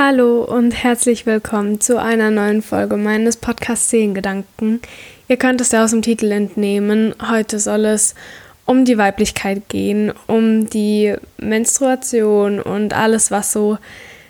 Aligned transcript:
Hallo 0.00 0.44
und 0.44 0.70
herzlich 0.70 1.26
willkommen 1.26 1.80
zu 1.80 2.00
einer 2.00 2.30
neuen 2.30 2.62
Folge 2.62 2.96
meines 2.96 3.36
Podcasts 3.36 3.90
Seelengedanken. 3.90 4.80
Ihr 5.26 5.36
könnt 5.38 5.60
es 5.60 5.72
ja 5.72 5.82
aus 5.82 5.90
dem 5.90 6.02
Titel 6.02 6.30
entnehmen. 6.30 7.16
Heute 7.28 7.58
soll 7.58 7.84
es 7.84 8.14
um 8.64 8.84
die 8.84 8.96
Weiblichkeit 8.96 9.68
gehen, 9.68 10.12
um 10.28 10.70
die 10.70 11.16
Menstruation 11.38 12.60
und 12.60 12.94
alles, 12.94 13.32
was 13.32 13.50
so 13.50 13.78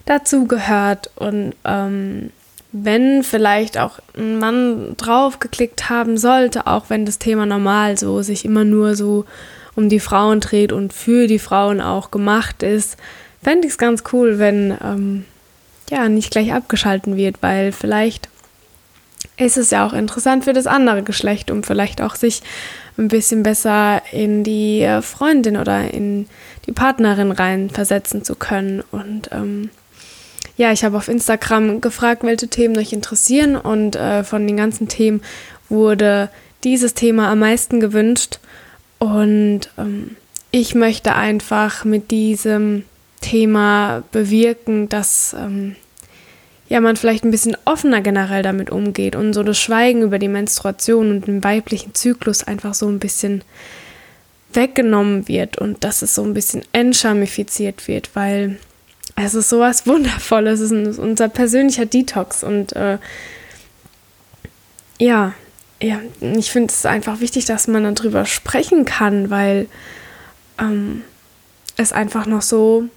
dazu 0.07 0.47
gehört. 0.47 1.11
Und 1.17 1.53
ähm, 1.67 2.31
wenn 2.73 3.23
vielleicht 3.23 3.77
auch 3.77 3.99
ein 4.17 4.39
Mann 4.39 4.97
drauf 4.97 5.39
geklickt 5.39 5.91
haben 5.91 6.17
sollte, 6.17 6.67
auch 6.67 6.89
wenn 6.89 7.05
das 7.05 7.19
Thema 7.19 7.45
normal 7.45 7.99
so 7.99 8.23
sich 8.23 8.47
immer 8.47 8.65
nur 8.65 8.97
so 8.97 9.27
um 9.77 9.91
die 9.91 10.01
Frauen 10.01 10.41
dreht 10.41 10.73
und 10.73 10.95
für 10.95 11.27
die 11.27 11.39
Frauen 11.39 11.83
auch 11.83 12.11
gemacht 12.11 12.63
ist, 12.63 12.97
fände 13.43 13.67
ich 13.67 13.75
es 13.75 13.79
ganz 13.79 14.03
cool, 14.15 14.39
wenn 14.39 14.75
ähm, 14.83 15.25
ja 15.91 16.09
nicht 16.09 16.31
gleich 16.31 16.53
abgeschalten 16.53 17.17
wird, 17.17 17.37
weil 17.41 17.73
vielleicht 17.73 18.29
ist 19.37 19.57
es 19.57 19.71
ja 19.71 19.87
auch 19.87 19.93
interessant 19.93 20.45
für 20.45 20.53
das 20.53 20.67
andere 20.67 21.03
Geschlecht, 21.03 21.51
um 21.51 21.63
vielleicht 21.63 22.03
auch 22.03 22.17
sich 22.17 22.43
ein 22.99 23.09
bisschen 23.09 23.43
besser 23.43 24.03
in 24.13 24.43
die 24.43 24.83
äh, 24.83 25.03
Freundin 25.03 25.57
oder 25.57 25.93
in 25.93 26.27
die 26.67 26.73
Partnerin 26.73 27.31
reinversetzen 27.31 28.25
zu 28.25 28.35
können. 28.35 28.83
Und 28.91 29.31
ähm, 29.33 29.71
ja, 30.57 30.73
ich 30.73 30.85
habe 30.85 30.97
auf 30.97 31.09
Instagram 31.09 31.81
gefragt, 31.81 32.25
welche 32.25 32.49
Themen 32.49 32.77
euch 32.77 32.93
interessieren 32.93 33.57
und 33.57 33.95
äh, 33.95 34.25
von 34.25 34.47
den 34.47 34.57
ganzen 34.57 34.89
Themen 34.89 35.23
wurde 35.69 36.29
dieses 36.65 36.95
Thema 36.95 37.31
am 37.31 37.39
meisten 37.39 37.79
gewünscht. 37.79 38.41
Und 38.99 39.71
ähm, 39.79 40.17
ich 40.51 40.75
möchte 40.75 41.15
einfach 41.15 41.85
mit 41.85 42.11
diesem 42.11 42.85
Thema 43.21 44.03
bewirken, 44.13 44.89
dass 44.89 45.35
ähm, 45.39 45.77
ja, 46.69 46.81
man 46.81 46.97
vielleicht 46.97 47.25
ein 47.25 47.31
bisschen 47.31 47.57
offener 47.65 48.01
generell 48.01 48.43
damit 48.43 48.71
umgeht 48.71 49.17
und 49.17 49.33
so 49.33 49.43
das 49.43 49.59
Schweigen 49.59 50.03
über 50.03 50.19
die 50.19 50.29
Menstruation 50.29 51.11
und 51.11 51.27
den 51.27 51.43
weiblichen 51.43 51.95
Zyklus 51.95 52.45
einfach 52.45 52.75
so 52.75 52.89
ein 52.89 52.99
bisschen 52.99 53.43
weggenommen 54.53 55.29
wird 55.29 55.59
und 55.59 55.85
dass 55.85 56.03
es 56.03 56.15
so 56.15 56.23
ein 56.25 56.35
bisschen 56.35 56.63
entschamifiziert 56.73 57.89
wird, 57.89 58.11
weil 58.15 58.59
es 59.17 59.35
ist 59.35 59.49
sowas 59.49 59.87
Wundervolles, 59.87 60.61
es 60.61 60.71
ist 60.71 60.99
unser 60.99 61.29
persönlicher 61.29 61.87
Detox 61.87 62.45
und 62.45 62.75
äh, 62.77 62.99
ja, 64.99 65.33
ja, 65.81 66.01
ich 66.21 66.51
finde 66.51 66.73
es 66.73 66.85
einfach 66.85 67.21
wichtig, 67.21 67.45
dass 67.45 67.69
man 67.69 67.95
darüber 67.95 68.27
sprechen 68.27 68.85
kann, 68.85 69.31
weil 69.31 69.69
ähm, 70.59 71.03
es 71.77 71.93
einfach 71.93 72.27
noch 72.27 72.43
so 72.43 72.89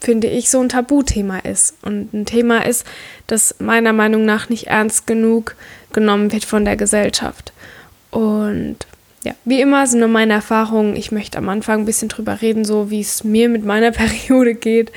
finde 0.00 0.28
ich, 0.28 0.50
so 0.50 0.60
ein 0.60 0.68
Tabuthema 0.68 1.38
ist 1.38 1.74
und 1.82 2.12
ein 2.14 2.26
Thema 2.26 2.64
ist, 2.64 2.86
das 3.26 3.56
meiner 3.58 3.92
Meinung 3.92 4.24
nach 4.24 4.48
nicht 4.48 4.68
ernst 4.68 5.06
genug 5.06 5.56
genommen 5.92 6.32
wird 6.32 6.44
von 6.44 6.64
der 6.64 6.76
Gesellschaft. 6.76 7.52
Und 8.10 8.78
ja, 9.24 9.32
wie 9.44 9.60
immer 9.60 9.86
sind 9.86 10.00
nur 10.00 10.08
meine 10.08 10.34
Erfahrungen. 10.34 10.96
Ich 10.96 11.12
möchte 11.12 11.38
am 11.38 11.48
Anfang 11.48 11.80
ein 11.80 11.86
bisschen 11.86 12.08
drüber 12.08 12.40
reden, 12.40 12.64
so 12.64 12.90
wie 12.90 13.00
es 13.00 13.24
mir 13.24 13.48
mit 13.48 13.64
meiner 13.64 13.90
Periode 13.92 14.54
geht, 14.54 14.92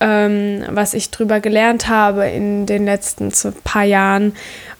ähm, 0.00 0.64
was 0.70 0.94
ich 0.94 1.10
drüber 1.10 1.40
gelernt 1.40 1.88
habe 1.88 2.26
in 2.28 2.66
den 2.66 2.84
letzten 2.84 3.32
paar 3.64 3.84
Jahren. 3.84 4.34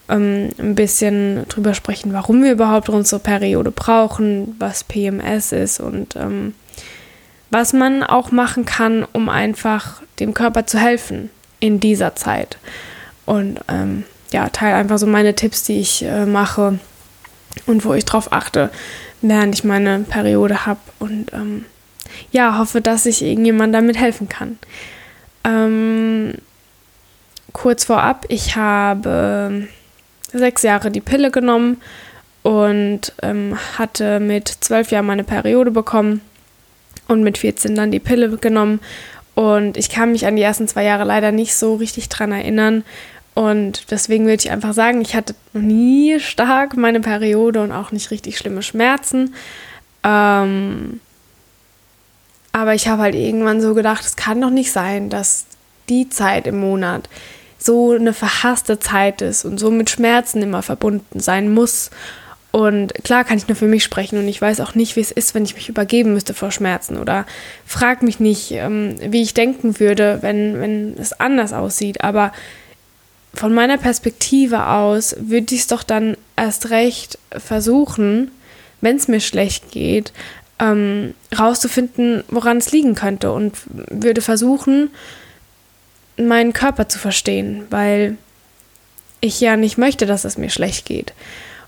Ähm, 0.07 0.49
ein 0.59 0.75
bisschen 0.75 1.47
drüber 1.49 1.73
sprechen, 1.73 2.13
warum 2.13 2.43
wir 2.43 2.51
überhaupt 2.51 2.89
unsere 2.89 3.19
Periode 3.19 3.71
brauchen, 3.71 4.55
was 4.59 4.83
PMS 4.83 5.51
ist 5.51 5.79
und 5.79 6.15
ähm, 6.15 6.53
was 7.49 7.73
man 7.73 8.03
auch 8.03 8.31
machen 8.31 8.65
kann, 8.65 9.05
um 9.13 9.29
einfach 9.29 10.01
dem 10.19 10.33
Körper 10.33 10.65
zu 10.65 10.79
helfen 10.79 11.29
in 11.59 11.79
dieser 11.79 12.15
Zeit. 12.15 12.57
Und 13.25 13.59
ähm, 13.67 14.03
ja, 14.31 14.49
teile 14.49 14.75
einfach 14.75 14.97
so 14.97 15.07
meine 15.07 15.35
Tipps, 15.35 15.63
die 15.63 15.79
ich 15.79 16.03
äh, 16.03 16.25
mache 16.25 16.79
und 17.65 17.85
wo 17.85 17.93
ich 17.93 18.05
drauf 18.05 18.31
achte, 18.31 18.69
während 19.21 19.55
ich 19.55 19.63
meine 19.63 19.99
Periode 19.99 20.65
habe. 20.65 20.79
Und 20.99 21.31
ähm, 21.33 21.65
ja, 22.31 22.57
hoffe, 22.57 22.81
dass 22.81 23.05
ich 23.05 23.21
irgendjemand 23.21 23.73
damit 23.73 23.97
helfen 23.97 24.29
kann. 24.29 24.59
Ähm, 25.43 26.33
kurz 27.53 27.85
vorab, 27.85 28.25
ich 28.29 28.55
habe 28.55 29.67
sechs 30.31 30.63
Jahre 30.63 30.91
die 30.91 31.01
Pille 31.01 31.31
genommen 31.31 31.77
und 32.43 33.13
ähm, 33.21 33.57
hatte 33.77 34.19
mit 34.19 34.47
zwölf 34.47 34.91
Jahren 34.91 35.05
meine 35.05 35.23
Periode 35.23 35.71
bekommen 35.71 36.21
und 37.07 37.23
mit 37.23 37.37
14 37.37 37.75
dann 37.75 37.91
die 37.91 37.99
Pille 37.99 38.37
genommen. 38.37 38.79
Und 39.35 39.77
ich 39.77 39.89
kann 39.89 40.11
mich 40.11 40.25
an 40.25 40.35
die 40.35 40.41
ersten 40.41 40.67
zwei 40.67 40.83
Jahre 40.83 41.03
leider 41.03 41.31
nicht 41.31 41.55
so 41.55 41.75
richtig 41.75 42.09
dran 42.09 42.31
erinnern. 42.31 42.83
Und 43.33 43.91
deswegen 43.91 44.25
würde 44.25 44.41
ich 44.41 44.51
einfach 44.51 44.73
sagen, 44.73 45.01
ich 45.01 45.13
hatte 45.13 45.35
noch 45.53 45.61
nie 45.61 46.19
stark 46.21 46.77
meine 46.77 47.01
Periode 47.01 47.61
und 47.61 47.73
auch 47.73 47.91
nicht 47.91 48.11
richtig 48.11 48.37
schlimme 48.37 48.63
Schmerzen. 48.63 49.35
Ähm, 50.03 51.01
aber 52.53 52.73
ich 52.73 52.87
habe 52.87 53.01
halt 53.01 53.15
irgendwann 53.15 53.59
so 53.59 53.73
gedacht, 53.73 54.05
es 54.05 54.15
kann 54.15 54.39
doch 54.39 54.49
nicht 54.49 54.71
sein, 54.71 55.09
dass 55.09 55.45
die 55.89 56.07
Zeit 56.07 56.47
im 56.47 56.59
Monat 56.59 57.09
so 57.57 57.91
eine 57.91 58.13
verhasste 58.13 58.79
Zeit 58.79 59.21
ist 59.21 59.43
und 59.43 59.59
so 59.59 59.69
mit 59.71 59.89
Schmerzen 59.89 60.41
immer 60.41 60.61
verbunden 60.61 61.19
sein 61.19 61.53
muss. 61.53 61.91
Und 62.55 62.93
klar 63.03 63.25
kann 63.25 63.37
ich 63.37 63.49
nur 63.49 63.57
für 63.57 63.67
mich 63.67 63.83
sprechen 63.83 64.17
und 64.17 64.29
ich 64.29 64.41
weiß 64.41 64.61
auch 64.61 64.75
nicht, 64.75 64.95
wie 64.95 65.01
es 65.01 65.11
ist, 65.11 65.35
wenn 65.35 65.43
ich 65.43 65.55
mich 65.55 65.67
übergeben 65.67 66.13
müsste 66.13 66.33
vor 66.33 66.51
Schmerzen 66.51 66.97
oder 66.97 67.25
frag 67.65 68.01
mich 68.01 68.21
nicht, 68.21 68.51
ähm, 68.51 68.95
wie 69.01 69.23
ich 69.23 69.33
denken 69.33 69.77
würde, 69.81 70.19
wenn, 70.21 70.61
wenn 70.61 70.97
es 70.97 71.11
anders 71.11 71.51
aussieht. 71.51 72.01
Aber 72.01 72.31
von 73.33 73.53
meiner 73.53 73.77
Perspektive 73.77 74.67
aus 74.67 75.17
würde 75.19 75.53
ich 75.53 75.61
es 75.63 75.67
doch 75.67 75.83
dann 75.83 76.15
erst 76.37 76.69
recht 76.69 77.19
versuchen, 77.29 78.31
wenn 78.79 78.95
es 78.95 79.09
mir 79.09 79.19
schlecht 79.19 79.71
geht, 79.71 80.13
ähm, 80.57 81.13
rauszufinden, 81.37 82.23
woran 82.29 82.59
es 82.59 82.71
liegen 82.71 82.95
könnte 82.95 83.33
und 83.33 83.57
würde 83.67 84.21
versuchen, 84.21 84.91
meinen 86.15 86.53
Körper 86.53 86.87
zu 86.87 86.99
verstehen, 86.99 87.65
weil 87.69 88.15
ich 89.19 89.41
ja 89.41 89.57
nicht 89.57 89.77
möchte, 89.77 90.05
dass 90.05 90.23
es 90.23 90.37
mir 90.37 90.49
schlecht 90.49 90.85
geht. 90.85 91.11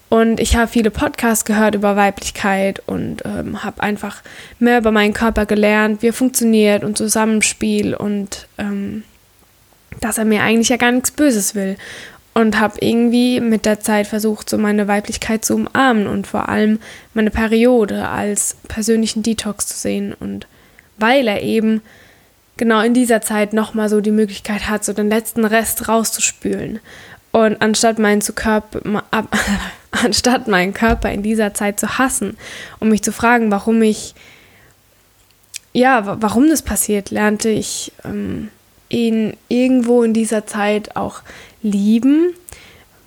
Und 0.09 0.39
ich 0.39 0.55
habe 0.55 0.69
viele 0.69 0.89
Podcasts 0.89 1.43
gehört 1.43 1.75
über 1.75 1.95
Weiblichkeit 1.95 2.81
und 2.85 3.23
ähm, 3.25 3.63
habe 3.63 3.83
einfach 3.83 4.21
mehr 4.57 4.77
über 4.77 4.91
meinen 4.91 5.13
Körper 5.13 5.45
gelernt, 5.45 6.01
wie 6.01 6.07
er 6.07 6.13
funktioniert 6.13 6.83
und 6.83 6.97
Zusammenspiel 6.97 7.93
und 7.93 8.47
ähm, 8.57 9.03
dass 9.99 10.17
er 10.17 10.25
mir 10.25 10.43
eigentlich 10.43 10.69
ja 10.69 10.77
gar 10.77 10.91
nichts 10.91 11.11
Böses 11.11 11.55
will. 11.55 11.75
Und 12.33 12.59
habe 12.59 12.77
irgendwie 12.81 13.39
mit 13.41 13.65
der 13.65 13.79
Zeit 13.79 14.05
versucht, 14.05 14.47
so 14.47 14.59
meine 14.59 14.87
Weiblichkeit 14.87 15.43
zu 15.43 15.55
umarmen 15.55 16.05
und 16.05 16.27
vor 16.27 16.49
allem 16.49 16.79
meine 17.15 17.31
Periode 17.31 18.07
als 18.09 18.57
persönlichen 18.67 19.23
Detox 19.23 19.65
zu 19.65 19.75
sehen. 19.75 20.13
Und 20.13 20.45
weil 20.97 21.27
er 21.27 21.41
eben 21.41 21.81
genau 22.55 22.81
in 22.81 22.93
dieser 22.93 23.21
Zeit 23.23 23.53
nochmal 23.53 23.89
so 23.89 24.01
die 24.01 24.11
Möglichkeit 24.11 24.69
hat, 24.69 24.85
so 24.85 24.93
den 24.93 25.09
letzten 25.09 25.45
Rest 25.45 25.87
rauszuspülen. 25.87 26.79
Und 27.31 27.59
anstatt 27.61 27.97
meinen, 27.97 28.21
zu 28.21 28.33
Körper, 28.33 28.81
anstatt 30.03 30.47
meinen 30.47 30.73
Körper 30.73 31.11
in 31.11 31.23
dieser 31.23 31.53
Zeit 31.53 31.79
zu 31.79 31.97
hassen 31.97 32.37
und 32.79 32.89
mich 32.89 33.03
zu 33.03 33.11
fragen, 33.11 33.51
warum 33.51 33.81
ich, 33.81 34.15
ja, 35.73 36.21
warum 36.21 36.49
das 36.49 36.61
passiert, 36.61 37.11
lernte 37.11 37.49
ich 37.49 37.91
ähm, 38.03 38.49
ihn 38.89 39.35
irgendwo 39.47 40.03
in 40.03 40.13
dieser 40.13 40.47
Zeit 40.47 40.95
auch 40.95 41.21
lieben, 41.61 42.33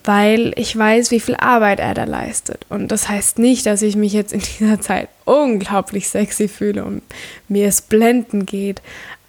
weil 0.04 0.52
ich 0.56 0.76
weiß, 0.76 1.10
wie 1.10 1.20
viel 1.20 1.36
Arbeit 1.36 1.80
er 1.80 1.94
da 1.94 2.04
leistet. 2.04 2.64
Und 2.68 2.88
das 2.88 3.08
heißt 3.08 3.38
nicht, 3.38 3.66
dass 3.66 3.82
ich 3.82 3.96
mich 3.96 4.12
jetzt 4.12 4.32
in 4.32 4.40
dieser 4.40 4.80
Zeit 4.80 5.08
unglaublich 5.24 6.08
sexy 6.08 6.48
fühle 6.48 6.84
und 6.84 7.02
mir 7.48 7.68
es 7.68 7.82
blenden 7.82 8.46
geht, 8.46 8.82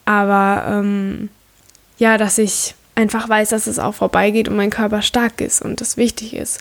aber 0.06 0.66
ähm, 0.68 1.30
ja, 1.98 2.18
dass 2.18 2.38
ich 2.38 2.76
einfach 2.96 3.30
weiß, 3.30 3.50
dass 3.50 3.68
es 3.68 3.80
auch 3.80 3.94
vorbeigeht 3.94 4.50
und 4.50 4.56
mein 4.56 4.70
Körper 4.70 5.02
stark 5.02 5.42
ist 5.42 5.62
und 5.62 5.82
das 5.82 5.98
wichtig 5.98 6.36
ist. 6.36 6.60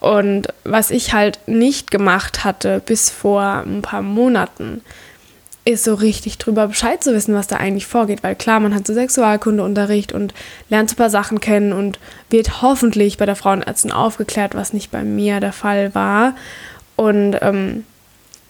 Und 0.00 0.48
was 0.64 0.90
ich 0.90 1.12
halt 1.12 1.38
nicht 1.46 1.90
gemacht 1.90 2.44
hatte 2.44 2.82
bis 2.84 3.10
vor 3.10 3.42
ein 3.42 3.82
paar 3.82 4.02
Monaten, 4.02 4.80
ist 5.66 5.84
so 5.84 5.94
richtig 5.94 6.38
drüber 6.38 6.68
Bescheid 6.68 7.04
zu 7.04 7.14
wissen, 7.14 7.34
was 7.34 7.46
da 7.46 7.56
eigentlich 7.56 7.86
vorgeht. 7.86 8.22
Weil 8.22 8.34
klar, 8.34 8.60
man 8.60 8.74
hat 8.74 8.86
so 8.86 8.94
Sexualkundeunterricht 8.94 10.12
und 10.12 10.32
lernt 10.70 10.88
so 10.88 10.94
ein 10.94 10.96
paar 10.96 11.10
Sachen 11.10 11.40
kennen 11.40 11.72
und 11.72 11.98
wird 12.30 12.62
hoffentlich 12.62 13.18
bei 13.18 13.26
der 13.26 13.36
Frauenärztin 13.36 13.92
aufgeklärt, 13.92 14.54
was 14.54 14.72
nicht 14.72 14.90
bei 14.90 15.04
mir 15.04 15.38
der 15.40 15.52
Fall 15.52 15.94
war. 15.94 16.34
Und 16.96 17.36
ähm, 17.42 17.84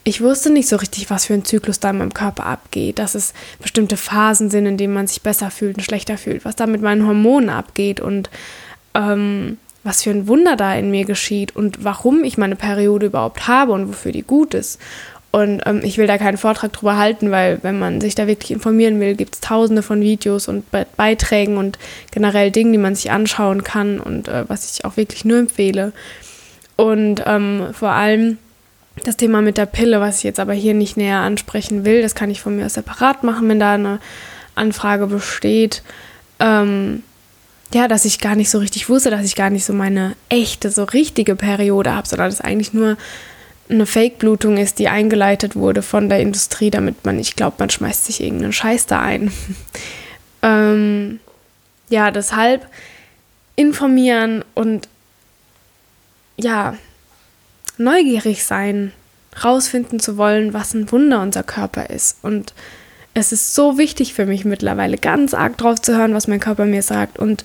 ich 0.05 0.23
wusste 0.23 0.51
nicht 0.51 0.69
so 0.69 0.77
richtig, 0.77 1.11
was 1.11 1.27
für 1.27 1.35
ein 1.35 1.45
Zyklus 1.45 1.81
da 1.81 1.91
in 1.91 1.99
meinem 1.99 2.15
Körper 2.15 2.47
abgeht, 2.47 2.99
dass 2.99 3.15
es 3.15 3.35
bestimmte 3.61 3.97
Phasen 3.97 4.51
sind, 4.51 4.67
in 4.67 4.77
denen 4.77 4.95
man 4.95 5.07
sich 5.07 5.23
besser 5.23 5.51
fühlt 5.51 5.77
und 5.77 5.83
schlechter 5.83 6.17
fühlt, 6.17 6.45
was 6.45 6.57
da 6.57 6.67
mit 6.67 6.81
meinen 6.81 7.07
Hormonen 7.07 7.51
abgeht 7.51 8.01
und 8.01 8.31
ähm, 8.95 9.59
was 9.83 10.03
für 10.03 10.11
ein 10.11 10.29
Wunder 10.29 10.57
da 10.57 10.75
in 10.75 10.91
mir 10.91 11.05
geschieht 11.05 11.57
und 11.57 11.85
warum 11.85 12.25
ich 12.25 12.39
meine 12.39 12.57
Periode 12.57 13.07
überhaupt 13.07 13.49
habe 13.49 13.73
und 13.73 13.89
wofür 13.89 14.13
die 14.13 14.23
gut 14.23 14.55
ist. 14.55 14.79
Und 15.33 15.63
ähm, 15.65 15.81
ich 15.85 15.97
will 15.97 16.09
da 16.09 16.19
keinen 16.19 16.39
Vortrag 16.39 16.73
drüber 16.73 16.97
halten, 16.97 17.31
weil 17.31 17.61
wenn 17.63 17.79
man 17.79 18.01
sich 18.01 18.17
da 18.17 18.27
wirklich 18.27 18.51
informieren 18.51 18.99
will, 18.99 19.15
gibt 19.15 19.37
es 19.37 19.41
tausende 19.41 19.83
von 19.83 20.01
Videos 20.01 20.49
und 20.49 20.69
Be 20.73 20.87
Beiträgen 20.97 21.57
und 21.57 21.79
generell 22.11 22.51
Dingen, 22.51 22.73
die 22.73 22.79
man 22.79 22.97
sich 22.97 23.13
anschauen 23.13 23.63
kann 23.63 24.01
und 24.01 24.27
äh, 24.27 24.49
was 24.49 24.75
ich 24.75 24.85
auch 24.85 24.97
wirklich 24.97 25.25
nur 25.25 25.39
empfehle. 25.39 25.93
Und 26.75 27.23
ähm, 27.27 27.69
vor 27.73 27.91
allem 27.91 28.39
das 29.05 29.17
Thema 29.17 29.41
mit 29.41 29.57
der 29.57 29.67
Pille, 29.67 30.01
was 30.01 30.19
ich 30.19 30.25
jetzt 30.25 30.41
aber 30.41 30.53
hier 30.53 30.75
nicht 30.75 30.97
näher 30.97 31.19
ansprechen 31.19 31.85
will, 31.85 32.03
das 32.03 32.15
kann 32.15 32.31
ich 32.31 32.41
von 32.41 32.57
mir 32.57 32.67
aus 32.67 32.75
separat 32.75 33.23
machen, 33.23 33.49
wenn 33.49 33.61
da 33.61 33.75
eine 33.75 34.01
Anfrage 34.57 35.07
besteht. 35.07 35.83
Ähm, 36.41 37.05
ja, 37.73 37.89
dass 37.89 38.05
ich 38.05 38.21
gar 38.21 38.35
nicht 38.35 38.51
so 38.51 38.59
richtig 38.59 38.89
wusste, 38.89 39.11
dass 39.11 39.25
ich 39.25 39.37
gar 39.37 39.51
nicht 39.51 39.65
so 39.65 39.73
meine 39.73 40.17
echte, 40.29 40.71
so 40.71 40.85
richtige 40.85 41.37
Periode 41.37 41.95
habe, 41.95 42.09
sondern 42.09 42.31
dass 42.31 42.41
eigentlich 42.41 42.73
nur 42.73 42.97
eine 43.69 43.87
Fake-Blutung 43.87 44.57
ist, 44.57 44.81
die 44.81 44.89
eingeleitet 44.89 45.55
wurde 45.55 45.83
von 45.83 46.09
der 46.09 46.21
Industrie, 46.21 46.71
damit 46.71 47.05
man 47.05 47.17
nicht 47.17 47.37
glaubt, 47.37 47.61
man 47.61 47.71
schmeißt 47.71 48.07
sich 48.07 48.21
irgendeinen 48.21 48.53
Scheiß 48.53 48.87
da 48.87 49.01
ein. 49.01 49.33
ähm, 50.43 51.21
ja, 51.89 52.11
deshalb 52.11 52.67
informieren 53.55 54.45
und 54.55 54.89
ja, 56.37 56.77
neugierig 57.79 58.45
sein, 58.45 58.93
rausfinden 59.45 60.01
zu 60.01 60.17
wollen, 60.17 60.53
was 60.53 60.75
ein 60.75 60.91
Wunder 60.91 61.23
unser 61.23 61.43
Körper 61.43 61.91
ist. 61.91 62.19
Und 62.23 62.55
es 63.15 63.33
ist 63.33 63.55
so 63.55 63.79
wichtig 63.79 64.15
für 64.15 64.27
mich 64.27 64.45
mittlerweile, 64.45 64.97
ganz 64.97 65.35
arg 65.35 65.57
drauf 65.59 65.81
zu 65.81 65.97
hören, 65.97 66.15
was 66.15 66.29
mein 66.29 66.41
Körper 66.41 66.65
mir 66.65 66.83
sagt 66.83 67.19
und 67.19 67.45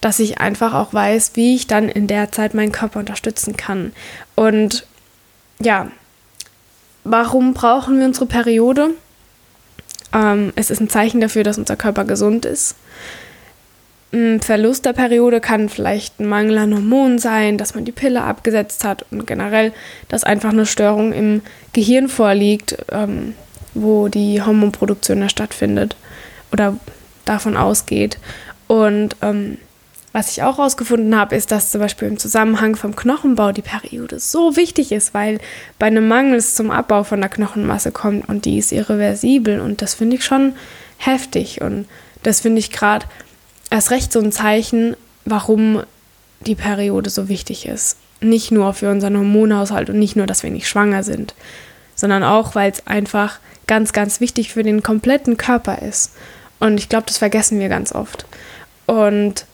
dass 0.00 0.18
ich 0.20 0.38
einfach 0.38 0.74
auch 0.74 0.92
weiß, 0.92 1.32
wie 1.34 1.54
ich 1.54 1.66
dann 1.66 1.88
in 1.88 2.06
der 2.06 2.30
Zeit 2.30 2.54
meinen 2.54 2.72
Körper 2.72 3.00
unterstützen 3.00 3.56
kann. 3.56 3.92
Und 4.34 4.86
ja, 5.60 5.90
warum 7.04 7.54
brauchen 7.54 7.98
wir 7.98 8.06
unsere 8.06 8.26
Periode? 8.26 8.90
Ähm, 10.12 10.52
es 10.56 10.70
ist 10.70 10.80
ein 10.80 10.90
Zeichen 10.90 11.20
dafür, 11.20 11.42
dass 11.42 11.58
unser 11.58 11.76
Körper 11.76 12.04
gesund 12.04 12.44
ist. 12.44 12.76
Ein 14.12 14.40
Verlust 14.40 14.84
der 14.84 14.92
Periode 14.92 15.40
kann 15.40 15.68
vielleicht 15.68 16.20
ein 16.20 16.26
Mangel 16.26 16.58
an 16.58 16.74
Hormonen 16.74 17.18
sein, 17.18 17.58
dass 17.58 17.74
man 17.74 17.84
die 17.84 17.92
Pille 17.92 18.22
abgesetzt 18.22 18.84
hat 18.84 19.04
und 19.10 19.26
generell, 19.26 19.72
dass 20.08 20.22
einfach 20.22 20.50
eine 20.50 20.66
Störung 20.66 21.12
im 21.12 21.42
Gehirn 21.72 22.08
vorliegt, 22.08 22.76
ähm, 22.92 23.34
wo 23.74 24.08
die 24.08 24.42
Hormonproduktion 24.42 25.20
ja 25.20 25.28
stattfindet 25.28 25.96
oder 26.52 26.76
davon 27.24 27.56
ausgeht. 27.56 28.18
Und 28.66 29.16
ähm, 29.22 29.58
was 30.12 30.30
ich 30.30 30.44
auch 30.44 30.58
herausgefunden 30.58 31.16
habe, 31.16 31.34
ist, 31.34 31.50
dass 31.50 31.72
zum 31.72 31.80
Beispiel 31.80 32.06
im 32.06 32.18
Zusammenhang 32.18 32.76
vom 32.76 32.94
Knochenbau 32.94 33.50
die 33.50 33.62
Periode 33.62 34.20
so 34.20 34.54
wichtig 34.54 34.92
ist, 34.92 35.12
weil 35.12 35.40
bei 35.80 35.86
einem 35.86 36.06
Mangel 36.06 36.36
es 36.36 36.54
zum 36.54 36.70
Abbau 36.70 37.02
von 37.02 37.20
der 37.20 37.30
Knochenmasse 37.30 37.90
kommt 37.90 38.28
und 38.28 38.44
die 38.44 38.58
ist 38.58 38.70
irreversibel. 38.70 39.58
Und 39.60 39.82
das 39.82 39.94
finde 39.94 40.16
ich 40.16 40.24
schon 40.24 40.52
heftig. 40.98 41.60
Und 41.62 41.86
das 42.22 42.40
finde 42.40 42.60
ich 42.60 42.70
gerade 42.70 43.06
erst 43.70 43.90
recht 43.90 44.12
so 44.12 44.20
ein 44.20 44.30
Zeichen, 44.30 44.96
warum 45.24 45.82
die 46.46 46.54
Periode 46.54 47.10
so 47.10 47.28
wichtig 47.28 47.66
ist. 47.66 47.96
Nicht 48.20 48.52
nur 48.52 48.72
für 48.72 48.90
unseren 48.90 49.16
Hormonhaushalt 49.16 49.90
und 49.90 49.98
nicht 49.98 50.14
nur, 50.14 50.26
dass 50.26 50.44
wir 50.44 50.50
nicht 50.50 50.68
schwanger 50.68 51.02
sind, 51.02 51.34
sondern 51.96 52.22
auch, 52.22 52.54
weil 52.54 52.70
es 52.70 52.86
einfach 52.86 53.40
ganz, 53.66 53.92
ganz 53.92 54.20
wichtig 54.20 54.52
für 54.52 54.62
den 54.62 54.82
kompletten 54.82 55.36
Körper 55.36 55.82
ist. 55.82 56.12
Und 56.60 56.78
ich 56.78 56.88
glaube, 56.88 57.06
das 57.06 57.18
vergessen 57.18 57.60
wir 57.60 57.68
ganz 57.68 57.92
oft. 57.92 58.26
Und 58.86 59.46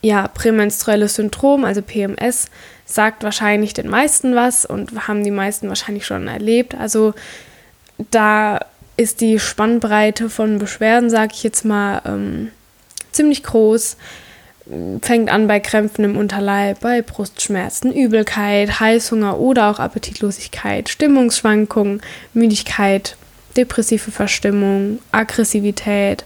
ja, 0.00 0.28
prämenstruelles 0.28 1.14
Syndrom, 1.14 1.64
also 1.64 1.80
PMS, 1.80 2.46
sagt 2.84 3.22
wahrscheinlich 3.22 3.72
den 3.72 3.88
meisten 3.88 4.34
was 4.34 4.66
und 4.66 5.08
haben 5.08 5.24
die 5.24 5.30
meisten 5.30 5.68
wahrscheinlich 5.68 6.04
schon 6.04 6.28
erlebt. 6.28 6.74
Also 6.74 7.14
da 8.10 8.60
ist 8.96 9.20
die 9.20 9.38
Spannbreite 9.38 10.28
von 10.28 10.58
Beschwerden, 10.58 11.08
sage 11.08 11.32
ich 11.34 11.42
jetzt 11.42 11.64
mal, 11.64 12.02
ähm, 12.04 12.50
ziemlich 13.12 13.42
groß. 13.42 13.96
Fängt 15.02 15.28
an 15.28 15.48
bei 15.48 15.58
Krämpfen 15.58 16.04
im 16.04 16.16
Unterleib, 16.16 16.80
bei 16.80 17.02
Brustschmerzen, 17.02 17.92
Übelkeit, 17.92 18.78
Heißhunger 18.78 19.38
oder 19.38 19.70
auch 19.70 19.80
Appetitlosigkeit, 19.80 20.88
Stimmungsschwankungen, 20.88 22.00
Müdigkeit, 22.32 23.16
depressive 23.56 24.12
Verstimmung, 24.12 25.00
Aggressivität, 25.10 26.24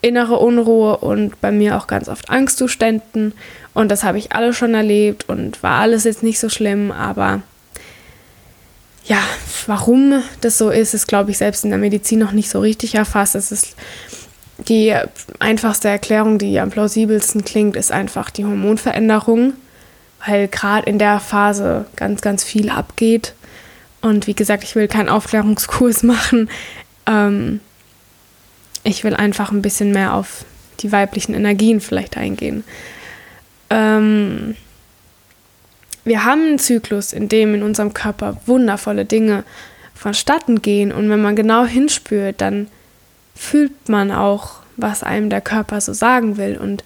innere 0.00 0.38
Unruhe 0.38 0.98
und 0.98 1.40
bei 1.40 1.50
mir 1.50 1.76
auch 1.76 1.88
ganz 1.88 2.08
oft 2.08 2.30
Angstzuständen. 2.30 3.32
Und 3.74 3.90
das 3.90 4.04
habe 4.04 4.18
ich 4.18 4.32
alles 4.32 4.56
schon 4.56 4.74
erlebt 4.74 5.28
und 5.28 5.62
war 5.62 5.80
alles 5.80 6.04
jetzt 6.04 6.22
nicht 6.22 6.38
so 6.38 6.48
schlimm, 6.48 6.92
aber 6.92 7.42
ja, 9.04 9.22
warum 9.66 10.22
das 10.42 10.58
so 10.58 10.70
ist, 10.70 10.94
ist, 10.94 11.06
glaube 11.06 11.30
ich, 11.30 11.38
selbst 11.38 11.64
in 11.64 11.70
der 11.70 11.78
Medizin 11.78 12.18
noch 12.18 12.32
nicht 12.32 12.50
so 12.50 12.60
richtig 12.60 12.94
erfasst. 12.94 13.34
Es 13.34 13.50
ist 13.50 13.74
die 14.66 14.94
einfachste 15.38 15.88
Erklärung, 15.88 16.38
die 16.38 16.58
am 16.58 16.70
plausibelsten 16.70 17.44
klingt, 17.44 17.76
ist 17.76 17.92
einfach 17.92 18.30
die 18.30 18.44
Hormonveränderung, 18.44 19.52
weil 20.26 20.48
gerade 20.48 20.88
in 20.88 20.98
der 20.98 21.20
Phase 21.20 21.86
ganz, 21.94 22.20
ganz 22.20 22.42
viel 22.42 22.68
abgeht. 22.70 23.34
Und 24.00 24.26
wie 24.26 24.34
gesagt, 24.34 24.64
ich 24.64 24.74
will 24.74 24.88
keinen 24.88 25.08
Aufklärungskurs 25.08 26.02
machen. 26.02 26.50
Ähm, 27.06 27.60
ich 28.84 29.04
will 29.04 29.14
einfach 29.14 29.52
ein 29.52 29.62
bisschen 29.62 29.92
mehr 29.92 30.14
auf 30.14 30.44
die 30.80 30.92
weiblichen 30.92 31.34
Energien 31.34 31.80
vielleicht 31.80 32.16
eingehen. 32.16 32.64
Ähm, 33.70 34.56
wir 36.04 36.24
haben 36.24 36.42
einen 36.42 36.58
Zyklus, 36.58 37.12
in 37.12 37.28
dem 37.28 37.54
in 37.54 37.62
unserem 37.62 37.92
Körper 37.92 38.40
wundervolle 38.46 39.04
Dinge 39.04 39.44
vonstatten 39.94 40.62
gehen. 40.62 40.90
Und 40.90 41.10
wenn 41.10 41.20
man 41.20 41.36
genau 41.36 41.64
hinspürt, 41.64 42.40
dann 42.40 42.68
fühlt 43.38 43.88
man 43.88 44.10
auch, 44.10 44.56
was 44.76 45.02
einem 45.02 45.30
der 45.30 45.40
Körper 45.40 45.80
so 45.80 45.92
sagen 45.92 46.36
will. 46.36 46.58
Und 46.58 46.84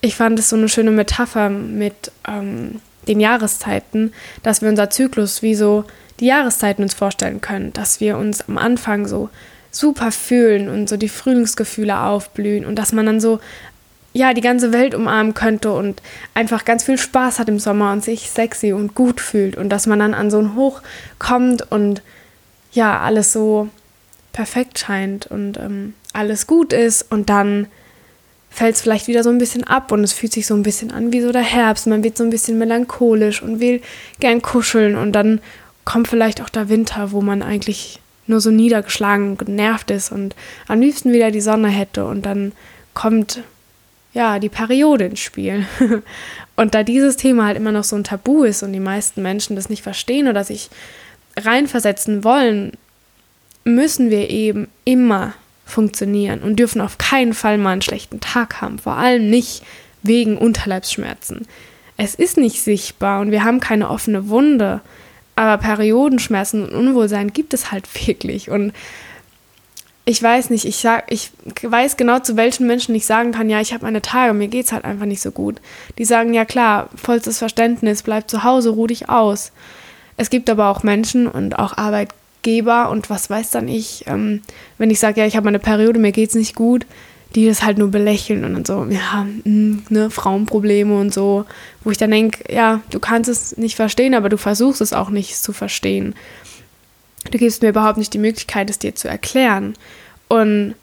ich 0.00 0.14
fand 0.14 0.38
es 0.38 0.48
so 0.48 0.56
eine 0.56 0.68
schöne 0.68 0.92
Metapher 0.92 1.50
mit 1.50 2.12
ähm, 2.26 2.80
den 3.08 3.20
Jahreszeiten, 3.20 4.12
dass 4.42 4.62
wir 4.62 4.68
unser 4.68 4.90
Zyklus 4.90 5.42
wie 5.42 5.56
so 5.56 5.84
die 6.20 6.26
Jahreszeiten 6.26 6.82
uns 6.82 6.94
vorstellen 6.94 7.40
können, 7.40 7.72
dass 7.72 8.00
wir 8.00 8.16
uns 8.16 8.48
am 8.48 8.58
Anfang 8.58 9.06
so 9.06 9.28
super 9.70 10.12
fühlen 10.12 10.68
und 10.68 10.88
so 10.88 10.96
die 10.96 11.08
Frühlingsgefühle 11.08 11.98
aufblühen 11.98 12.64
und 12.64 12.76
dass 12.76 12.92
man 12.92 13.06
dann 13.06 13.20
so 13.20 13.40
ja 14.12 14.34
die 14.34 14.40
ganze 14.40 14.72
Welt 14.72 14.94
umarmen 14.94 15.34
könnte 15.34 15.72
und 15.72 16.00
einfach 16.34 16.64
ganz 16.64 16.84
viel 16.84 16.98
Spaß 16.98 17.38
hat 17.38 17.48
im 17.48 17.58
Sommer 17.58 17.92
und 17.92 18.02
sich 18.02 18.30
sexy 18.30 18.72
und 18.72 18.94
gut 18.94 19.20
fühlt 19.20 19.56
und 19.56 19.68
dass 19.68 19.86
man 19.86 19.98
dann 19.98 20.14
an 20.14 20.30
so 20.30 20.38
ein 20.38 20.54
Hoch 20.54 20.80
kommt 21.18 21.70
und 21.70 22.02
ja 22.72 23.00
alles 23.00 23.32
so 23.32 23.68
perfekt 24.38 24.78
scheint 24.78 25.26
und 25.26 25.56
ähm, 25.56 25.94
alles 26.12 26.46
gut 26.46 26.72
ist 26.72 27.10
und 27.10 27.28
dann 27.28 27.66
fällt 28.48 28.76
es 28.76 28.82
vielleicht 28.82 29.08
wieder 29.08 29.24
so 29.24 29.30
ein 29.30 29.38
bisschen 29.38 29.64
ab 29.64 29.90
und 29.90 30.04
es 30.04 30.12
fühlt 30.12 30.32
sich 30.32 30.46
so 30.46 30.54
ein 30.54 30.62
bisschen 30.62 30.92
an 30.92 31.12
wie 31.12 31.20
so 31.20 31.32
der 31.32 31.42
Herbst. 31.42 31.88
Man 31.88 32.04
wird 32.04 32.16
so 32.16 32.22
ein 32.22 32.30
bisschen 32.30 32.56
melancholisch 32.56 33.42
und 33.42 33.58
will 33.58 33.82
gern 34.20 34.40
kuscheln 34.40 34.94
und 34.94 35.10
dann 35.10 35.40
kommt 35.84 36.06
vielleicht 36.06 36.40
auch 36.40 36.50
der 36.50 36.68
Winter, 36.68 37.10
wo 37.10 37.20
man 37.20 37.42
eigentlich 37.42 37.98
nur 38.28 38.40
so 38.40 38.52
niedergeschlagen 38.52 39.30
und 39.30 39.38
genervt 39.40 39.90
ist 39.90 40.12
und 40.12 40.36
am 40.68 40.80
liebsten 40.80 41.12
wieder 41.12 41.32
die 41.32 41.40
Sonne 41.40 41.66
hätte 41.66 42.06
und 42.06 42.24
dann 42.24 42.52
kommt 42.94 43.40
ja 44.14 44.38
die 44.38 44.48
Periode 44.48 45.06
ins 45.06 45.18
Spiel. 45.18 45.66
und 46.54 46.76
da 46.76 46.84
dieses 46.84 47.16
Thema 47.16 47.46
halt 47.46 47.56
immer 47.56 47.72
noch 47.72 47.82
so 47.82 47.96
ein 47.96 48.04
Tabu 48.04 48.44
ist 48.44 48.62
und 48.62 48.72
die 48.72 48.78
meisten 48.78 49.20
Menschen 49.20 49.56
das 49.56 49.68
nicht 49.68 49.82
verstehen 49.82 50.28
oder 50.28 50.44
sich 50.44 50.70
reinversetzen 51.36 52.22
wollen, 52.22 52.74
müssen 53.68 54.10
wir 54.10 54.30
eben 54.30 54.68
immer 54.84 55.34
funktionieren 55.64 56.40
und 56.40 56.56
dürfen 56.56 56.80
auf 56.80 56.98
keinen 56.98 57.34
Fall 57.34 57.58
mal 57.58 57.72
einen 57.72 57.82
schlechten 57.82 58.20
Tag 58.20 58.60
haben, 58.60 58.78
vor 58.78 58.96
allem 58.96 59.28
nicht 59.28 59.62
wegen 60.02 60.38
Unterleibsschmerzen. 60.38 61.46
Es 61.96 62.14
ist 62.14 62.36
nicht 62.36 62.62
sichtbar 62.62 63.20
und 63.20 63.30
wir 63.30 63.44
haben 63.44 63.60
keine 63.60 63.90
offene 63.90 64.28
Wunde. 64.28 64.80
Aber 65.34 65.62
Periodenschmerzen 65.62 66.64
und 66.64 66.72
Unwohlsein 66.72 67.32
gibt 67.32 67.54
es 67.54 67.70
halt 67.70 67.86
wirklich. 68.06 68.50
Und 68.50 68.72
ich 70.04 70.22
weiß 70.22 70.48
nicht, 70.50 70.64
ich, 70.64 70.76
sag, 70.76 71.04
ich 71.12 71.30
weiß 71.62 71.98
genau, 71.98 72.20
zu 72.20 72.36
welchen 72.36 72.66
Menschen 72.66 72.94
ich 72.94 73.04
sagen 73.04 73.32
kann, 73.32 73.50
ja, 73.50 73.60
ich 73.60 73.74
habe 73.74 73.84
meine 73.84 74.00
Tage, 74.00 74.32
mir 74.32 74.48
geht 74.48 74.66
es 74.66 74.72
halt 74.72 74.84
einfach 74.84 75.04
nicht 75.04 75.20
so 75.20 75.30
gut. 75.30 75.60
Die 75.98 76.04
sagen, 76.04 76.32
ja 76.32 76.44
klar, 76.46 76.88
vollstes 76.96 77.38
Verständnis, 77.38 78.02
bleib 78.02 78.30
zu 78.30 78.42
Hause, 78.42 78.70
ruh 78.70 78.86
dich 78.86 79.10
aus. 79.10 79.52
Es 80.16 80.30
gibt 80.30 80.48
aber 80.48 80.68
auch 80.68 80.82
Menschen 80.82 81.26
und 81.26 81.58
auch 81.58 81.74
Arbeitgeber 82.38 82.90
und 82.90 83.10
was 83.10 83.30
weiß 83.30 83.50
dann 83.50 83.68
ich, 83.68 84.04
ähm, 84.06 84.42
wenn 84.78 84.90
ich 84.90 84.98
sage, 84.98 85.20
ja, 85.20 85.26
ich 85.26 85.36
habe 85.36 85.44
meine 85.44 85.58
Periode, 85.58 85.98
mir 85.98 86.12
geht 86.12 86.30
es 86.30 86.34
nicht 86.34 86.54
gut, 86.54 86.86
die 87.34 87.46
das 87.46 87.62
halt 87.62 87.78
nur 87.78 87.90
belächeln 87.90 88.44
und 88.44 88.54
dann 88.54 88.64
so, 88.64 88.86
ja, 88.90 89.24
mh, 89.24 89.42
hm, 89.44 89.82
ne, 89.90 90.10
Frauenprobleme 90.10 90.98
und 90.98 91.12
so, 91.12 91.44
wo 91.84 91.90
ich 91.90 91.98
dann 91.98 92.10
denke, 92.10 92.52
ja, 92.52 92.80
du 92.90 93.00
kannst 93.00 93.28
es 93.28 93.56
nicht 93.56 93.76
verstehen, 93.76 94.14
aber 94.14 94.28
du 94.28 94.38
versuchst 94.38 94.80
es 94.80 94.92
auch 94.92 95.10
nicht 95.10 95.36
zu 95.36 95.52
verstehen. 95.52 96.14
Du 97.30 97.38
gibst 97.38 97.62
mir 97.62 97.68
überhaupt 97.70 97.98
nicht 97.98 98.14
die 98.14 98.18
Möglichkeit, 98.18 98.70
es 98.70 98.78
dir 98.78 98.94
zu 98.94 99.08
erklären. 99.08 99.74
Und 100.28 100.74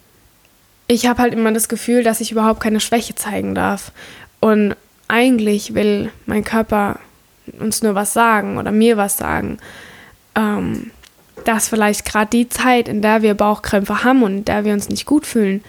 ich 0.87 1.07
habe 1.07 1.21
halt 1.21 1.33
immer 1.33 1.51
das 1.51 1.69
Gefühl, 1.69 2.03
dass 2.03 2.21
ich 2.21 2.31
überhaupt 2.31 2.59
keine 2.59 2.79
Schwäche 2.79 3.15
zeigen 3.15 3.55
darf. 3.55 3.91
Und 4.39 4.75
eigentlich 5.07 5.73
will 5.73 6.11
mein 6.27 6.43
Körper 6.43 6.99
uns 7.59 7.81
nur 7.81 7.95
was 7.95 8.13
sagen 8.13 8.57
oder 8.57 8.71
mir 8.71 8.97
was 8.97 9.17
sagen. 9.17 9.57
Ähm, 10.35 10.91
dass 11.47 11.69
vielleicht 11.69 12.05
gerade 12.05 12.29
die 12.29 12.49
Zeit, 12.49 12.87
in 12.87 13.01
der 13.01 13.21
wir 13.21 13.33
Bauchkrämpfe 13.33 14.03
haben 14.03 14.23
und 14.23 14.37
in 14.37 14.45
der 14.45 14.65
wir 14.65 14.73
uns 14.73 14.89
nicht 14.89 15.05
gut 15.05 15.25
fühlen, 15.25 15.63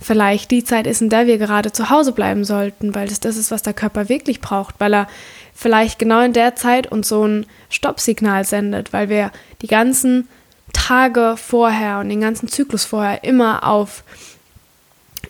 vielleicht 0.00 0.50
die 0.50 0.64
Zeit 0.64 0.86
ist, 0.86 1.00
in 1.00 1.08
der 1.08 1.26
wir 1.26 1.38
gerade 1.38 1.72
zu 1.72 1.90
Hause 1.90 2.12
bleiben 2.12 2.44
sollten, 2.44 2.94
weil 2.94 3.08
das 3.08 3.20
das 3.20 3.36
ist, 3.36 3.50
was 3.50 3.62
der 3.62 3.74
Körper 3.74 4.08
wirklich 4.08 4.40
braucht, 4.40 4.76
weil 4.78 4.94
er 4.94 5.08
vielleicht 5.54 5.98
genau 5.98 6.20
in 6.20 6.34
der 6.34 6.54
Zeit 6.54 6.92
uns 6.92 7.08
so 7.08 7.26
ein 7.26 7.46
Stoppsignal 7.70 8.44
sendet, 8.44 8.92
weil 8.92 9.08
wir 9.08 9.32
die 9.62 9.66
ganzen 9.68 10.28
Tage 10.72 11.36
vorher 11.36 11.98
und 11.98 12.10
den 12.10 12.20
ganzen 12.20 12.48
Zyklus 12.48 12.84
vorher 12.84 13.24
immer 13.24 13.64
auf 13.64 14.04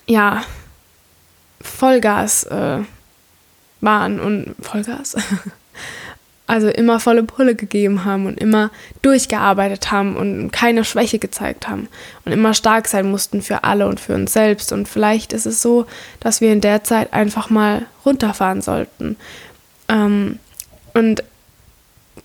ja 0.07 0.43
Vollgas 1.61 2.45
äh, 2.45 2.79
waren 3.81 4.21
und 4.21 4.57
Vollgas 4.61 5.17
also 6.47 6.69
immer 6.69 7.01
volle 7.01 7.25
Pulle 7.25 7.55
gegeben 7.55 8.05
haben 8.05 8.27
und 8.27 8.39
immer 8.39 8.71
durchgearbeitet 9.03 9.91
haben 9.91 10.17
und 10.17 10.53
keine 10.53 10.85
Schwäche 10.85 11.19
gezeigt 11.19 11.69
haben 11.69 11.89
und 12.25 12.33
immer 12.33 12.55
stark 12.55 12.87
sein 12.87 13.11
mussten 13.11 13.43
für 13.43 13.65
alle 13.65 13.89
und 13.89 13.99
für 13.99 14.15
uns 14.15 14.33
selbst. 14.33 14.73
Und 14.73 14.89
vielleicht 14.89 15.33
ist 15.33 15.47
es 15.47 15.61
so, 15.61 15.87
dass 16.21 16.41
wir 16.41 16.53
in 16.53 16.61
der 16.61 16.85
Zeit 16.85 17.13
einfach 17.13 17.51
mal 17.51 17.87
runterfahren 18.05 18.63
sollten. 18.63 19.17
Ähm, 19.89 20.39
und 20.95 21.23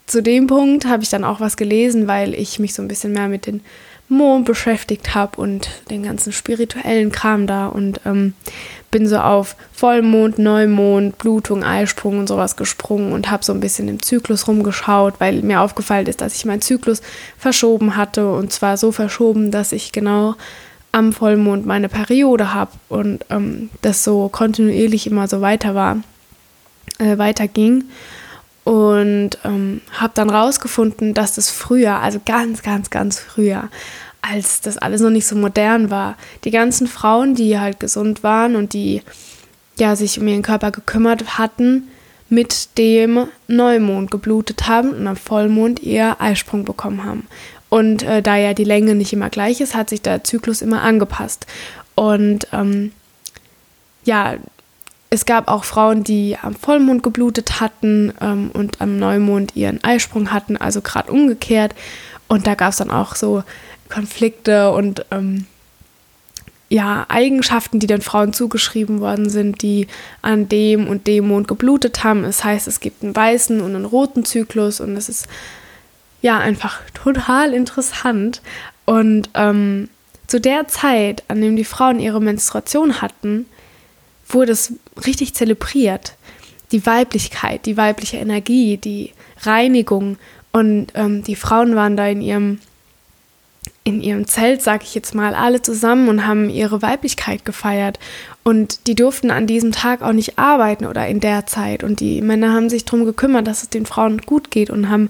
zu 0.06 0.22
dem 0.22 0.48
Punkt 0.48 0.86
habe 0.86 1.04
ich 1.04 1.10
dann 1.10 1.24
auch 1.24 1.40
was 1.40 1.58
gelesen, 1.58 2.08
weil 2.08 2.34
ich 2.36 2.60
mich 2.60 2.74
so 2.74 2.82
ein 2.82 2.88
bisschen 2.88 3.14
mehr 3.14 3.28
mit 3.28 3.46
den 3.46 3.62
Mond 4.12 4.46
beschäftigt 4.46 5.16
habe 5.16 5.40
und 5.40 5.70
den 5.90 6.04
ganzen 6.04 6.34
spirituellen 6.34 7.12
Kram 7.12 7.48
da 7.48 7.68
und 7.68 8.02
ähm, 8.06 8.34
bin 8.92 9.08
so 9.08 9.18
auf 9.18 9.56
Vollmond, 9.72 10.38
Neumond, 10.38 11.18
Blutung, 11.18 11.64
Eisprung 11.64 12.20
und 12.20 12.28
sowas 12.28 12.58
gesprungen 12.58 13.14
und 13.14 13.32
habe 13.32 13.44
so 13.44 13.54
ein 13.54 13.62
bisschen 13.62 13.88
im 13.88 14.02
Zyklus 14.02 14.48
rumgeschaut, 14.48 15.16
weil 15.20 15.42
mir 15.42 15.62
aufgefallen 15.62 16.08
ist, 16.08 16.20
dass 16.20 16.36
ich 16.36 16.46
meinen 16.46 16.62
Zyklus 16.62 17.02
verschoben 17.38 17.96
hatte 17.96 18.30
und 18.30 18.52
zwar 18.52 18.76
so 18.76 18.92
verschoben, 18.92 19.50
dass 19.50 19.72
ich 19.72 19.94
genau 19.94 20.36
am 20.92 21.14
Vollmond 21.14 21.66
meine 21.66 21.88
Periode 21.88 22.54
habe 22.54 22.72
und 22.90 23.26
ähm, 23.30 23.70
das 23.82 24.04
so 24.04 24.28
kontinuierlich 24.28 25.08
immer 25.08 25.30
so 25.30 25.40
weiter 25.40 25.74
war, 25.74 25.98
äh, 27.00 27.18
weiterging 27.18 27.86
und 28.64 29.32
ähm, 29.44 29.82
habe 29.94 30.12
dann 30.14 30.30
rausgefunden, 30.30 31.14
dass 31.14 31.36
das 31.36 31.50
früher, 31.50 32.00
also 32.00 32.20
ganz, 32.26 32.62
ganz, 32.62 32.90
ganz 32.90 33.20
früher, 33.20 33.70
als 34.22 34.62
das 34.62 34.78
alles 34.78 35.02
noch 35.02 35.10
nicht 35.10 35.28
so 35.28 35.36
modern 35.36 35.90
war, 35.90 36.16
die 36.44 36.52
ganzen 36.52 36.88
Frauen, 36.88 37.36
die 37.36 37.60
halt 37.60 37.80
gesund 37.80 38.24
waren 38.24 38.56
und 38.56 38.74
die 38.74 39.02
ja 39.78 39.96
sich 39.96 40.20
um 40.20 40.28
ihren 40.28 40.44
Körper 40.44 40.72
gekümmert 40.72 41.38
hatten, 41.38 41.90
mit 42.30 42.78
dem 42.78 43.28
Neumond 43.48 44.10
geblutet 44.10 44.68
haben 44.68 44.92
und 44.92 45.08
am 45.08 45.18
Vollmond 45.18 45.82
ihr 45.82 46.16
Eisprung 46.20 46.64
bekommen 46.64 47.04
haben. 47.04 47.28
Und 47.68 48.04
äh, 48.04 48.22
da 48.22 48.38
ja 48.38 48.54
die 48.54 48.64
Länge 48.64 48.96
nicht 48.96 49.12
immer 49.14 49.30
gleich 49.30 49.60
ist, 49.60 49.76
hat 49.76 49.90
sich 49.90 50.02
der 50.02 50.24
Zyklus 50.24 50.62
immer 50.62 50.82
angepasst. 50.82 51.46
Und 51.96 52.48
ähm, 52.54 52.92
ja, 54.04 54.36
es 55.10 55.26
gab 55.26 55.50
auch 55.50 55.66
Frauen, 55.66 56.06
die 56.06 56.38
am 56.42 56.56
Vollmond 56.56 57.04
geblutet 57.04 57.60
hatten 57.60 58.14
ähm, 58.22 58.50
und 58.54 58.80
am 58.80 58.98
Neumond 58.98 59.56
ihren 59.58 59.84
Eisprung 59.84 60.32
hatten, 60.32 60.56
also 60.56 60.82
gerade 60.82 61.12
umgekehrt. 61.12 61.76
Und 62.30 62.48
da 62.48 62.56
gab 62.56 62.70
es 62.70 62.78
dann 62.78 62.92
auch 62.92 63.16
so 63.16 63.44
Konflikte 63.92 64.72
und 64.72 65.06
ähm, 65.12 65.46
ja, 66.70 67.06
Eigenschaften, 67.10 67.80
die 67.80 67.88
den 67.88 68.02
Frauen 68.02 68.32
zugeschrieben 68.32 69.02
worden 69.02 69.30
sind, 69.30 69.62
die 69.62 69.88
an 70.22 70.48
dem 70.48 70.88
und 70.88 71.06
dem 71.06 71.28
Mond 71.28 71.50
geblutet 71.50 72.06
haben. 72.06 72.24
Das 72.24 72.46
heißt, 72.46 72.66
es 72.68 72.80
gibt 72.80 73.04
einen 73.04 73.14
weißen 73.14 73.60
und 73.60 73.76
einen 73.76 73.84
roten 73.84 74.24
Zyklus 74.24 74.80
und 74.80 74.96
es 74.96 75.10
ist 75.10 75.28
ja 76.22 76.40
einfach 76.40 76.80
total 76.94 77.54
interessant. 77.54 78.42
Und 78.86 79.30
ähm, 79.34 79.90
zu 80.28 80.40
der 80.40 80.70
Zeit, 80.70 81.26
an 81.28 81.42
dem 81.42 81.58
die 81.58 81.66
Frauen 81.66 82.00
ihre 82.00 82.22
Menstruation 82.22 83.02
hatten, 83.02 83.48
wurde 84.30 84.54
es 84.54 84.74
richtig 85.06 85.34
zelebriert. 85.34 86.16
Die 86.72 86.86
Weiblichkeit, 86.86 87.66
die 87.66 87.76
weibliche 87.76 88.16
Energie, 88.16 88.78
die 88.78 89.12
Reinigung. 89.42 90.18
Und 90.54 90.88
ähm, 90.96 91.22
die 91.24 91.36
Frauen 91.36 91.76
waren 91.76 91.98
da 91.98 92.08
in 92.08 92.22
ihrem, 92.22 92.60
in 93.84 94.02
ihrem 94.02 94.28
Zelt, 94.28 94.62
sag 94.62 94.84
ich 94.84 94.94
jetzt 94.96 95.16
mal, 95.16 95.34
alle 95.34 95.62
zusammen 95.62 96.08
und 96.08 96.26
haben 96.26 96.50
ihre 96.50 96.82
Weiblichkeit 96.82 97.46
gefeiert. 97.46 98.00
Und 98.44 98.88
die 98.88 98.96
durften 98.96 99.32
an 99.32 99.48
diesem 99.48 99.72
Tag 99.72 100.02
auch 100.02 100.14
nicht 100.14 100.38
arbeiten 100.38 100.86
oder 100.86 101.08
in 101.08 101.20
der 101.20 101.46
Zeit. 101.46 101.84
Und 101.84 102.00
die 102.00 102.22
Männer 102.22 102.54
haben 102.54 102.70
sich 102.70 102.86
darum 102.86 103.06
gekümmert, 103.06 103.48
dass 103.48 103.64
es 103.64 103.70
den 103.70 103.86
Frauen 103.86 104.20
gut 104.20 104.52
geht 104.52 104.70
und 104.70 104.90
haben, 104.90 105.10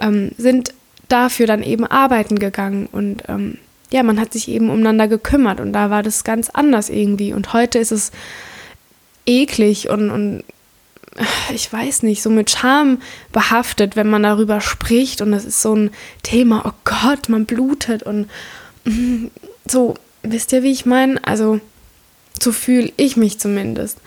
ähm, 0.00 0.32
sind 0.38 0.74
dafür 1.08 1.46
dann 1.46 1.62
eben 1.62 1.86
arbeiten 1.86 2.38
gegangen. 2.38 2.88
Und 2.90 3.24
ähm, 3.28 3.58
ja, 3.90 4.02
man 4.02 4.20
hat 4.20 4.32
sich 4.32 4.48
eben 4.48 4.70
umeinander 4.70 5.08
gekümmert 5.08 5.60
und 5.60 5.72
da 5.72 5.90
war 5.90 6.02
das 6.02 6.24
ganz 6.24 6.50
anders 6.50 6.90
irgendwie. 6.90 7.32
Und 7.32 7.52
heute 7.52 7.78
ist 7.78 7.92
es 7.92 8.12
eklig 9.26 9.88
und, 9.88 10.10
und 10.10 10.44
ich 11.54 11.72
weiß 11.72 12.02
nicht, 12.02 12.22
so 12.22 12.30
mit 12.30 12.50
Scham 12.50 13.00
behaftet, 13.32 13.96
wenn 13.96 14.08
man 14.08 14.22
darüber 14.22 14.60
spricht 14.60 15.20
und 15.22 15.32
das 15.32 15.44
ist 15.44 15.62
so 15.62 15.74
ein 15.74 15.90
Thema, 16.22 16.62
oh 16.66 16.76
Gott, 16.84 17.28
man 17.28 17.46
blutet 17.46 18.02
und 18.02 18.28
mm, 18.84 19.26
so, 19.68 19.94
wisst 20.22 20.52
ihr, 20.52 20.62
wie 20.62 20.72
ich 20.72 20.86
meine? 20.86 21.22
Also, 21.24 21.60
so 22.40 22.52
fühle 22.52 22.92
ich 22.96 23.16
mich 23.16 23.38
zumindest. 23.38 23.98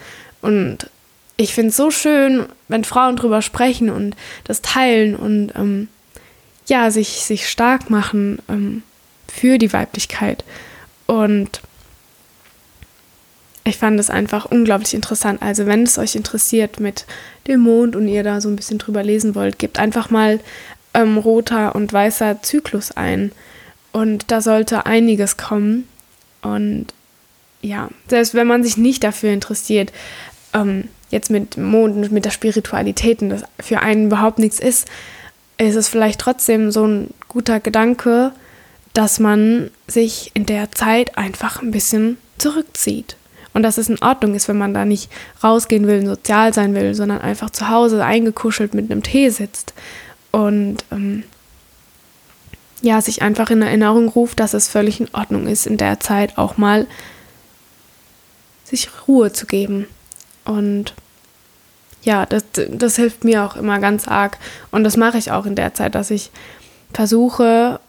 Und 0.42 0.90
ich 1.38 1.54
finde 1.54 1.70
es 1.70 1.78
so 1.78 1.92
schön, 1.92 2.46
wenn 2.68 2.84
Frauen 2.84 3.16
drüber 3.16 3.42
sprechen 3.42 3.90
und 3.90 4.16
das 4.44 4.62
teilen 4.62 5.16
und 5.16 5.54
ähm, 5.56 5.88
ja, 6.68 6.92
sich, 6.92 7.24
sich 7.24 7.50
stark 7.50 7.90
machen 7.90 8.40
ähm, 8.48 8.84
für 9.28 9.58
die 9.58 9.74
Weiblichkeit. 9.74 10.44
Und 11.08 11.62
ich 13.70 13.78
fand 13.78 14.00
es 14.00 14.10
einfach 14.10 14.46
unglaublich 14.46 14.94
interessant. 14.94 15.42
Also 15.42 15.66
wenn 15.66 15.84
es 15.84 15.98
euch 15.98 16.16
interessiert 16.16 16.80
mit 16.80 17.06
dem 17.48 17.62
Mond 17.62 17.96
und 17.96 18.08
ihr 18.08 18.24
da 18.24 18.42
so 18.42 18.50
ein 18.50 18.56
bisschen 18.56 18.78
drüber 18.78 19.04
lesen 19.04 19.36
wollt, 19.36 19.60
gebt 19.60 19.80
einfach 19.80 20.10
mal 20.10 20.40
ähm, 20.94 21.18
roter 21.18 21.76
und 21.76 21.94
weißer 21.94 22.42
Zyklus 22.42 22.92
ein. 22.92 23.32
Und 23.92 24.32
da 24.32 24.42
sollte 24.42 24.86
einiges 24.86 25.38
kommen. 25.38 25.88
Und 26.42 26.88
ja, 27.62 27.90
selbst 28.08 28.34
wenn 28.34 28.48
man 28.48 28.64
sich 28.64 28.78
nicht 28.78 29.04
dafür 29.04 29.32
interessiert, 29.32 29.92
ähm, 30.54 30.90
jetzt 31.10 31.30
mit 31.30 31.58
Mond 31.58 31.96
und 31.96 32.12
mit 32.12 32.26
der 32.26 32.32
Spiritualität 32.32 33.22
und 33.22 33.30
das 33.30 33.44
für 33.60 33.80
einen 33.80 34.08
überhaupt 34.08 34.40
nichts 34.40 34.60
ist, 34.60 34.88
ist 35.58 35.76
es 35.76 35.90
vielleicht 35.90 36.20
trotzdem 36.20 36.72
so 36.72 36.86
ein 36.86 37.14
guter 37.28 37.60
Gedanke, 37.60 38.32
dass 38.94 39.20
man 39.20 39.72
sich 39.88 40.32
in 40.34 40.46
der 40.46 40.72
Zeit 40.72 41.18
einfach 41.18 41.62
ein 41.62 41.72
bisschen 41.72 42.18
zurückzieht 42.38 43.18
und 43.54 43.64
dass 43.64 43.78
es 43.78 43.90
in 43.90 44.02
Ordnung 44.02 44.36
ist, 44.36 44.48
wenn 44.48 44.58
man 44.58 44.74
da 44.74 44.86
nicht 44.86 45.12
rausgehen 45.44 45.88
will, 45.88 46.06
sozial 46.06 46.54
sein 46.54 46.76
will, 46.76 46.94
sondern 46.94 47.22
einfach 47.22 47.50
zu 47.50 47.70
Hause 47.70 48.04
eingekuschelt 48.04 48.74
mit 48.74 48.92
einem 48.92 49.04
Tee 49.04 49.30
sitzt 49.30 49.74
und 50.32 50.78
ähm, 50.92 51.24
ja, 52.82 53.02
sich 53.02 53.22
einfach 53.22 53.50
in 53.50 53.62
Erinnerung 53.62 54.08
ruft, 54.08 54.40
dass 54.40 54.54
es 54.54 54.70
völlig 54.70 55.02
in 55.02 55.10
Ordnung 55.14 55.48
ist, 55.48 55.68
in 55.68 55.78
der 55.78 56.00
Zeit 56.00 56.38
auch 56.38 56.58
mal 56.58 56.88
sich 58.64 58.90
Ruhe 59.08 59.34
zu 59.34 59.46
geben. 59.46 59.86
Und 60.46 60.94
ja, 62.04 62.26
das, 62.26 62.46
das 62.54 62.96
hilft 62.96 63.26
mir 63.26 63.44
auch 63.44 63.58
immer 63.58 63.80
ganz 63.80 64.08
arg. 64.08 64.38
Und 64.72 64.86
das 64.86 64.96
mache 64.96 65.18
ich 65.18 65.32
auch 65.32 65.46
in 65.46 65.56
der 65.56 65.74
Zeit, 65.74 65.96
dass 65.96 66.12
ich 66.12 66.32
versuche, 66.94 67.82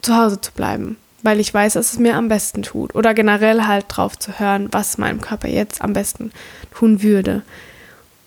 zu 0.00 0.16
Hause 0.16 0.40
zu 0.40 0.52
bleiben 0.52 0.96
weil 1.22 1.40
ich 1.40 1.52
weiß, 1.52 1.74
dass 1.74 1.92
es 1.92 1.98
mir 1.98 2.16
am 2.16 2.28
besten 2.28 2.62
tut. 2.62 2.94
Oder 2.94 3.14
generell 3.14 3.66
halt 3.66 3.86
drauf 3.88 4.18
zu 4.18 4.38
hören, 4.38 4.68
was 4.72 4.98
meinem 4.98 5.20
Körper 5.20 5.48
jetzt 5.48 5.80
am 5.82 5.92
besten 5.92 6.32
tun 6.74 7.02
würde. 7.02 7.42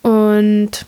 Und 0.02 0.86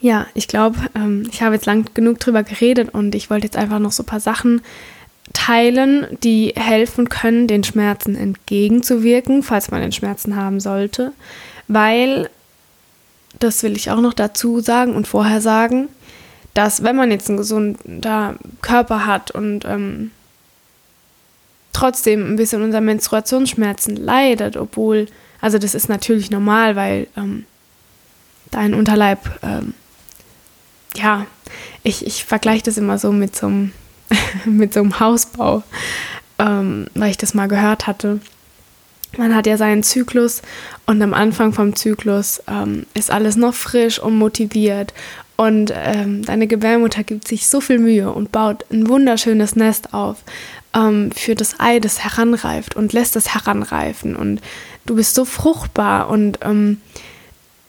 ja, 0.00 0.26
ich 0.34 0.48
glaube, 0.48 0.78
ähm, 0.94 1.28
ich 1.30 1.42
habe 1.42 1.54
jetzt 1.54 1.66
lang 1.66 1.88
genug 1.94 2.20
drüber 2.20 2.42
geredet 2.42 2.90
und 2.92 3.14
ich 3.14 3.30
wollte 3.30 3.46
jetzt 3.46 3.56
einfach 3.56 3.78
noch 3.78 3.92
so 3.92 4.02
ein 4.02 4.06
paar 4.06 4.20
Sachen 4.20 4.62
teilen, 5.32 6.06
die 6.22 6.54
helfen 6.56 7.08
können, 7.08 7.46
den 7.46 7.64
Schmerzen 7.64 8.16
entgegenzuwirken, 8.16 9.42
falls 9.42 9.70
man 9.70 9.80
den 9.80 9.92
Schmerzen 9.92 10.36
haben 10.36 10.60
sollte. 10.60 11.12
Weil, 11.66 12.30
das 13.38 13.62
will 13.62 13.76
ich 13.76 13.90
auch 13.90 14.00
noch 14.00 14.14
dazu 14.14 14.60
sagen 14.60 14.94
und 14.94 15.06
vorher 15.06 15.40
sagen, 15.40 15.88
dass 16.54 16.82
wenn 16.82 16.96
man 16.96 17.10
jetzt 17.10 17.28
einen 17.28 17.36
gesunder 17.36 18.36
Körper 18.62 19.06
hat 19.06 19.30
und 19.30 19.64
ähm, 19.64 20.10
trotzdem 21.78 22.32
ein 22.32 22.36
bisschen 22.36 22.62
unter 22.62 22.80
Menstruationsschmerzen 22.80 23.96
leidet, 23.96 24.56
obwohl, 24.56 25.06
also 25.40 25.58
das 25.58 25.74
ist 25.74 25.88
natürlich 25.88 26.30
normal, 26.30 26.74
weil 26.74 27.06
ähm, 27.16 27.44
dein 28.50 28.74
Unterleib, 28.74 29.20
ähm, 29.42 29.74
ja, 30.96 31.26
ich, 31.84 32.04
ich 32.04 32.24
vergleiche 32.24 32.64
das 32.64 32.78
immer 32.78 32.98
so 32.98 33.12
mit 33.12 33.36
so 33.36 33.46
einem, 33.46 33.72
mit 34.44 34.74
so 34.74 34.80
einem 34.80 34.98
Hausbau, 34.98 35.62
ähm, 36.40 36.88
weil 36.94 37.10
ich 37.10 37.16
das 37.16 37.34
mal 37.34 37.46
gehört 37.46 37.86
hatte. 37.86 38.20
Man 39.16 39.34
hat 39.34 39.46
ja 39.46 39.56
seinen 39.56 39.84
Zyklus 39.84 40.42
und 40.86 41.00
am 41.00 41.14
Anfang 41.14 41.52
vom 41.52 41.76
Zyklus 41.76 42.42
ähm, 42.48 42.86
ist 42.94 43.10
alles 43.10 43.36
noch 43.36 43.54
frisch 43.54 43.98
und 44.00 44.18
motiviert 44.18 44.92
Und 45.36 45.72
ähm, 45.74 46.24
deine 46.24 46.48
Gebärmutter 46.48 47.04
gibt 47.04 47.28
sich 47.28 47.48
so 47.48 47.60
viel 47.60 47.78
Mühe 47.78 48.10
und 48.10 48.32
baut 48.32 48.64
ein 48.72 48.88
wunderschönes 48.88 49.54
Nest 49.54 49.94
auf 49.94 50.16
ähm, 50.74 51.10
für 51.12 51.34
das 51.34 51.60
Ei, 51.60 51.80
das 51.80 52.04
heranreift 52.04 52.76
und 52.76 52.92
lässt 52.92 53.16
es 53.16 53.34
heranreifen. 53.34 54.16
Und 54.16 54.40
du 54.86 54.96
bist 54.96 55.14
so 55.14 55.24
fruchtbar 55.24 56.08
und 56.08 56.38
ähm, 56.42 56.80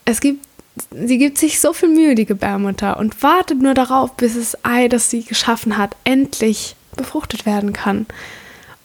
es 0.05 0.21
gibt, 0.21 0.45
sie 0.91 1.17
gibt 1.17 1.37
sich 1.37 1.59
so 1.59 1.73
viel 1.73 1.89
Mühe, 1.89 2.15
die 2.15 2.25
Gebärmutter, 2.25 2.97
und 2.97 3.21
wartet 3.21 3.61
nur 3.61 3.73
darauf, 3.73 4.15
bis 4.15 4.35
das 4.35 4.57
Ei, 4.63 4.87
das 4.87 5.09
sie 5.09 5.23
geschaffen 5.23 5.77
hat, 5.77 5.95
endlich 6.03 6.75
befruchtet 6.95 7.45
werden 7.45 7.73
kann. 7.73 8.05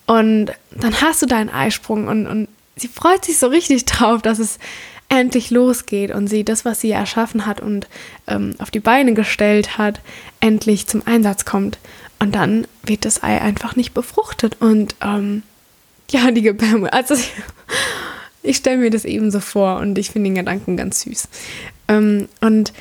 Und 0.06 0.52
dann 0.70 1.00
hast 1.00 1.22
du 1.22 1.26
deinen 1.26 1.48
Eisprung 1.48 2.08
und, 2.08 2.26
und 2.26 2.48
sie 2.76 2.88
freut 2.88 3.24
sich 3.24 3.38
so 3.38 3.46
richtig 3.46 3.86
drauf, 3.86 4.22
dass 4.22 4.38
es 4.38 4.58
endlich 5.18 5.50
losgeht 5.50 6.10
und 6.10 6.28
sie 6.28 6.44
das, 6.44 6.64
was 6.64 6.80
sie 6.80 6.90
erschaffen 6.90 7.46
hat 7.46 7.60
und 7.60 7.88
ähm, 8.26 8.54
auf 8.58 8.70
die 8.70 8.80
Beine 8.80 9.14
gestellt 9.14 9.78
hat, 9.78 10.00
endlich 10.40 10.86
zum 10.86 11.02
Einsatz 11.06 11.44
kommt. 11.44 11.78
Und 12.18 12.34
dann 12.34 12.66
wird 12.84 13.04
das 13.04 13.22
Ei 13.22 13.40
einfach 13.40 13.76
nicht 13.76 13.94
befruchtet. 13.94 14.56
Und 14.60 14.94
ähm, 15.02 15.42
ja, 16.10 16.30
die 16.30 16.42
Gebärmutter, 16.42 16.94
also 16.94 17.14
ich, 17.14 17.32
ich 18.42 18.56
stelle 18.56 18.78
mir 18.78 18.90
das 18.90 19.04
eben 19.04 19.30
so 19.30 19.40
vor 19.40 19.78
und 19.78 19.98
ich 19.98 20.10
finde 20.10 20.30
den 20.30 20.36
Gedanken 20.36 20.76
ganz 20.76 21.02
süß. 21.02 21.28
Ähm, 21.88 22.28
und 22.40 22.72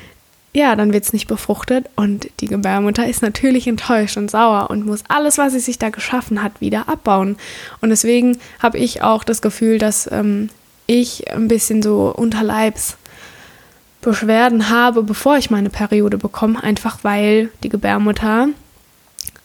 ja, 0.55 0.75
dann 0.75 0.93
wird 0.93 1.03
es 1.03 1.13
nicht 1.13 1.27
befruchtet 1.27 1.89
und 1.95 2.29
die 2.39 2.45
Gebärmutter 2.45 3.07
ist 3.07 3.23
natürlich 3.23 3.65
enttäuscht 3.65 4.17
und 4.17 4.29
sauer 4.29 4.69
und 4.69 4.85
muss 4.85 5.03
alles, 5.07 5.39
was 5.39 5.53
sie 5.53 5.59
sich 5.59 5.79
da 5.79 5.89
geschaffen 5.89 6.43
hat, 6.43 6.61
wieder 6.61 6.87
abbauen. 6.87 7.37
Und 7.81 7.89
deswegen 7.89 8.37
habe 8.59 8.77
ich 8.77 9.01
auch 9.01 9.23
das 9.23 9.41
Gefühl, 9.41 9.79
dass 9.79 10.07
ähm, 10.11 10.49
ich 10.87 11.31
ein 11.31 11.47
bisschen 11.47 11.81
so 11.81 12.13
Unterleibsbeschwerden 12.15 14.69
habe, 14.69 15.03
bevor 15.03 15.37
ich 15.37 15.49
meine 15.49 15.69
Periode 15.69 16.17
bekomme, 16.17 16.63
einfach 16.63 16.99
weil 17.03 17.49
die 17.63 17.69
Gebärmutter 17.69 18.49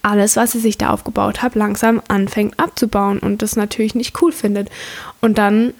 alles, 0.02 0.36
was 0.36 0.52
sie 0.52 0.60
sich 0.60 0.78
da 0.78 0.90
aufgebaut 0.90 1.42
hat, 1.42 1.54
langsam 1.54 2.02
anfängt 2.08 2.58
abzubauen 2.58 3.18
und 3.18 3.42
das 3.42 3.56
natürlich 3.56 3.94
nicht 3.94 4.20
cool 4.22 4.32
findet. 4.32 4.70
Und 5.20 5.38
dann 5.38 5.74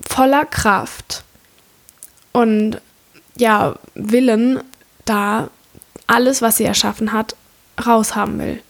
voller 0.00 0.44
Kraft 0.44 1.24
und 2.32 2.80
ja, 3.38 3.76
Willen 3.94 4.60
da 5.04 5.48
alles, 6.06 6.42
was 6.42 6.58
sie 6.58 6.64
erschaffen 6.64 7.12
hat, 7.12 7.36
raushaben 7.84 8.38
will. 8.38 8.62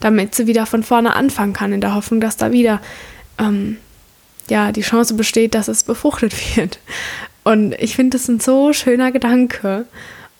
Damit 0.00 0.34
sie 0.34 0.46
wieder 0.46 0.66
von 0.66 0.82
vorne 0.82 1.14
anfangen 1.14 1.52
kann, 1.52 1.72
in 1.72 1.80
der 1.80 1.94
Hoffnung, 1.94 2.20
dass 2.20 2.36
da 2.36 2.52
wieder 2.52 2.80
ähm, 3.38 3.78
ja, 4.48 4.72
die 4.72 4.82
Chance 4.82 5.14
besteht, 5.14 5.54
dass 5.54 5.68
es 5.68 5.82
befruchtet 5.82 6.34
wird. 6.56 6.78
Und 7.44 7.74
ich 7.74 7.96
finde, 7.96 8.16
das 8.16 8.28
ein 8.28 8.40
so 8.40 8.72
schöner 8.72 9.12
Gedanke 9.12 9.86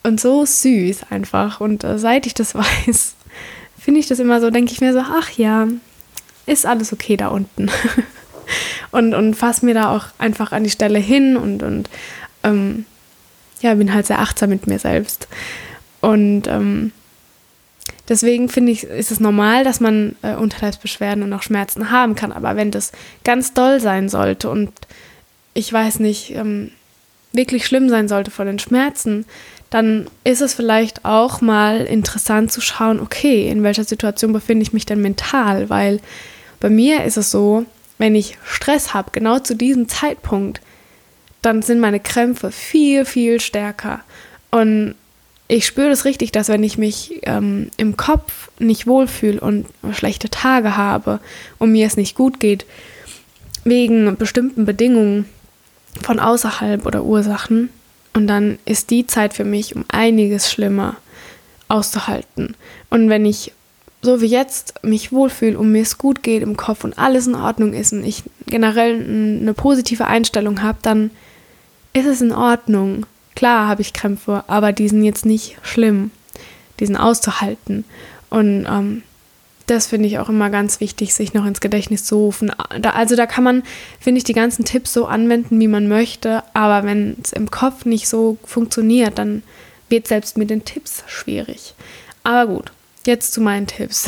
und 0.03 0.19
so 0.19 0.45
süß 0.45 1.11
einfach. 1.11 1.61
Und 1.61 1.83
äh, 1.83 1.97
seit 1.97 2.25
ich 2.25 2.33
das 2.33 2.55
weiß, 2.55 3.15
finde 3.79 3.99
ich 3.99 4.07
das 4.07 4.19
immer 4.19 4.41
so, 4.41 4.49
denke 4.49 4.71
ich 4.71 4.81
mir 4.81 4.93
so, 4.93 4.99
ach 4.99 5.31
ja, 5.31 5.67
ist 6.45 6.65
alles 6.65 6.93
okay 6.93 7.17
da 7.17 7.29
unten. 7.29 7.69
und 8.91 9.13
und 9.13 9.33
fasse 9.33 9.65
mir 9.65 9.73
da 9.73 9.95
auch 9.95 10.07
einfach 10.17 10.51
an 10.51 10.63
die 10.63 10.69
Stelle 10.69 10.99
hin 10.99 11.37
und, 11.37 11.63
und 11.63 11.89
ähm, 12.43 12.85
ja, 13.61 13.73
bin 13.73 13.93
halt 13.93 14.05
sehr 14.05 14.19
achtsam 14.19 14.49
mit 14.49 14.67
mir 14.67 14.79
selbst. 14.79 15.27
Und 16.01 16.47
ähm, 16.47 16.91
deswegen 18.09 18.49
finde 18.49 18.71
ich, 18.71 18.83
ist 18.83 19.11
es 19.11 19.19
normal, 19.19 19.63
dass 19.63 19.79
man 19.79 20.15
äh, 20.21 20.35
Unterleibsbeschwerden 20.35 21.23
und 21.23 21.33
auch 21.33 21.43
Schmerzen 21.43 21.91
haben 21.91 22.15
kann. 22.15 22.31
Aber 22.31 22.55
wenn 22.55 22.71
das 22.71 22.91
ganz 23.23 23.53
doll 23.53 23.79
sein 23.79 24.09
sollte 24.09 24.49
und 24.49 24.71
ich 25.53 25.71
weiß 25.71 25.99
nicht, 25.99 26.31
ähm, 26.31 26.71
wirklich 27.31 27.65
schlimm 27.65 27.89
sein 27.89 28.07
sollte 28.07 28.31
von 28.31 28.47
den 28.47 28.59
Schmerzen, 28.59 29.25
dann 29.69 30.07
ist 30.23 30.41
es 30.41 30.53
vielleicht 30.53 31.05
auch 31.05 31.41
mal 31.41 31.81
interessant 31.81 32.51
zu 32.51 32.61
schauen, 32.61 32.99
okay, 32.99 33.49
in 33.49 33.63
welcher 33.63 33.83
Situation 33.83 34.31
befinde 34.31 34.63
ich 34.63 34.73
mich 34.73 34.85
denn 34.85 35.01
mental? 35.01 35.69
Weil 35.69 35.99
bei 36.59 36.69
mir 36.69 37.03
ist 37.03 37.17
es 37.17 37.31
so, 37.31 37.65
wenn 37.97 38.15
ich 38.15 38.37
Stress 38.45 38.93
habe, 38.93 39.11
genau 39.11 39.39
zu 39.39 39.55
diesem 39.55 39.87
Zeitpunkt, 39.87 40.61
dann 41.41 41.61
sind 41.61 41.79
meine 41.79 41.99
Krämpfe 41.99 42.51
viel, 42.51 43.05
viel 43.05 43.39
stärker. 43.39 44.01
Und 44.51 44.95
ich 45.47 45.65
spüre 45.65 45.89
das 45.89 46.05
richtig, 46.05 46.31
dass 46.31 46.49
wenn 46.49 46.63
ich 46.63 46.77
mich 46.77 47.21
ähm, 47.23 47.69
im 47.77 47.97
Kopf 47.97 48.49
nicht 48.59 48.87
wohlfühle 48.87 49.39
und 49.39 49.67
schlechte 49.91 50.29
Tage 50.29 50.75
habe 50.75 51.19
und 51.59 51.71
mir 51.71 51.85
es 51.85 51.97
nicht 51.97 52.15
gut 52.15 52.39
geht, 52.39 52.65
wegen 53.63 54.15
bestimmten 54.17 54.65
Bedingungen 54.65 55.25
von 56.01 56.19
außerhalb 56.19 56.85
oder 56.85 57.03
Ursachen, 57.03 57.69
und 58.15 58.27
dann 58.27 58.57
ist 58.63 58.91
die 58.91 59.05
Zeit 59.05 59.33
für 59.33 59.43
mich 59.43 59.75
um 59.75 59.83
einiges 59.89 60.49
schlimmer 60.49 60.95
auszuhalten. 61.67 62.55
Und 62.89 63.09
wenn 63.09 63.25
ich 63.25 63.51
so 64.01 64.21
wie 64.21 64.27
jetzt 64.27 64.75
mich 64.83 65.11
wohlfühle 65.11 65.59
und 65.59 65.71
mir 65.71 65.81
es 65.81 65.97
gut 65.97 66.23
geht 66.23 66.41
im 66.41 66.55
Kopf 66.55 66.85
und 66.85 66.97
alles 66.97 67.27
in 67.27 67.35
Ordnung 67.35 67.73
ist 67.73 67.91
und 67.91 68.05
ich 68.05 68.23
generell 68.45 68.95
eine 69.41 69.53
positive 69.53 70.05
Einstellung 70.05 70.61
habe, 70.61 70.77
dann 70.81 71.11
ist 71.91 72.05
es 72.05 72.21
in 72.21 72.31
Ordnung. 72.31 73.05
Klar 73.35 73.67
habe 73.67 73.81
ich 73.81 73.93
Krämpfe, 73.93 74.43
aber 74.47 74.71
die 74.71 74.87
sind 74.87 75.03
jetzt 75.03 75.25
nicht 75.25 75.57
schlimm. 75.61 76.11
Die 76.79 76.85
sind 76.85 76.95
auszuhalten. 76.95 77.83
Und 78.29 78.65
ähm, 78.65 79.03
das 79.67 79.87
finde 79.87 80.07
ich 80.07 80.19
auch 80.19 80.29
immer 80.29 80.49
ganz 80.49 80.79
wichtig, 80.79 81.13
sich 81.13 81.33
noch 81.33 81.45
ins 81.45 81.59
Gedächtnis 81.59 82.05
zu 82.05 82.17
rufen. 82.17 82.51
Da, 82.79 82.91
also 82.91 83.15
da 83.15 83.25
kann 83.25 83.43
man, 83.43 83.63
finde 83.99 84.19
ich, 84.19 84.23
die 84.23 84.33
ganzen 84.33 84.63
Tipps 84.63 84.93
so 84.93 85.05
anwenden, 85.05 85.59
wie 85.59 85.67
man 85.67 85.87
möchte. 85.87 86.43
Aber 86.53 86.87
wenn 86.87 87.17
es 87.23 87.33
im 87.33 87.49
Kopf 87.49 87.85
nicht 87.85 88.07
so 88.07 88.37
funktioniert, 88.45 89.17
dann 89.17 89.43
wird 89.89 90.07
selbst 90.07 90.37
mit 90.37 90.49
den 90.49 90.65
Tipps 90.65 91.03
schwierig. 91.07 91.73
Aber 92.23 92.53
gut, 92.53 92.71
jetzt 93.05 93.33
zu 93.33 93.41
meinen 93.41 93.67
Tipps, 93.67 94.07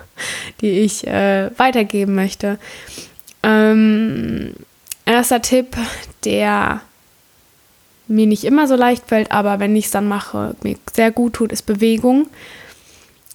die 0.60 0.70
ich 0.70 1.06
äh, 1.06 1.50
weitergeben 1.58 2.14
möchte. 2.14 2.58
Ähm, 3.42 4.54
erster 5.04 5.42
Tipp, 5.42 5.76
der 6.24 6.80
mir 8.08 8.26
nicht 8.26 8.44
immer 8.44 8.68
so 8.68 8.76
leicht 8.76 9.06
fällt, 9.06 9.32
aber 9.32 9.58
wenn 9.58 9.74
ich 9.76 9.86
es 9.86 9.90
dann 9.90 10.08
mache, 10.08 10.54
mir 10.62 10.76
sehr 10.92 11.10
gut 11.10 11.34
tut, 11.34 11.52
ist 11.52 11.66
Bewegung. 11.66 12.28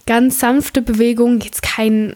Ganz 0.05 0.39
sanfte 0.39 0.81
Bewegung, 0.81 1.39
jetzt 1.41 1.61
kein 1.61 2.15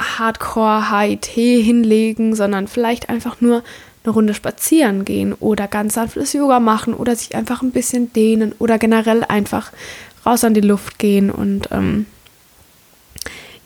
Hardcore-HIT 0.00 1.26
hinlegen, 1.26 2.34
sondern 2.34 2.68
vielleicht 2.68 3.08
einfach 3.08 3.40
nur 3.40 3.62
eine 4.02 4.14
Runde 4.14 4.34
spazieren 4.34 5.04
gehen 5.04 5.34
oder 5.34 5.68
ganz 5.68 5.94
sanftes 5.94 6.32
Yoga 6.32 6.58
machen 6.58 6.94
oder 6.94 7.14
sich 7.14 7.34
einfach 7.34 7.62
ein 7.62 7.72
bisschen 7.72 8.12
dehnen 8.12 8.54
oder 8.58 8.78
generell 8.78 9.24
einfach 9.24 9.72
raus 10.24 10.44
an 10.44 10.54
die 10.54 10.62
Luft 10.62 10.98
gehen. 10.98 11.30
Und 11.30 11.68
ähm, 11.70 12.06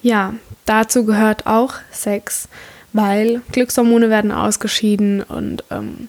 ja, 0.03 0.35
dazu 0.65 1.05
gehört 1.05 1.47
auch 1.47 1.75
Sex, 1.93 2.49
weil 2.93 3.43
Glückshormone 3.53 4.11
werden 4.11 4.33
ausgeschieden 4.33 5.23
und 5.23 5.65
ähm, 5.71 6.09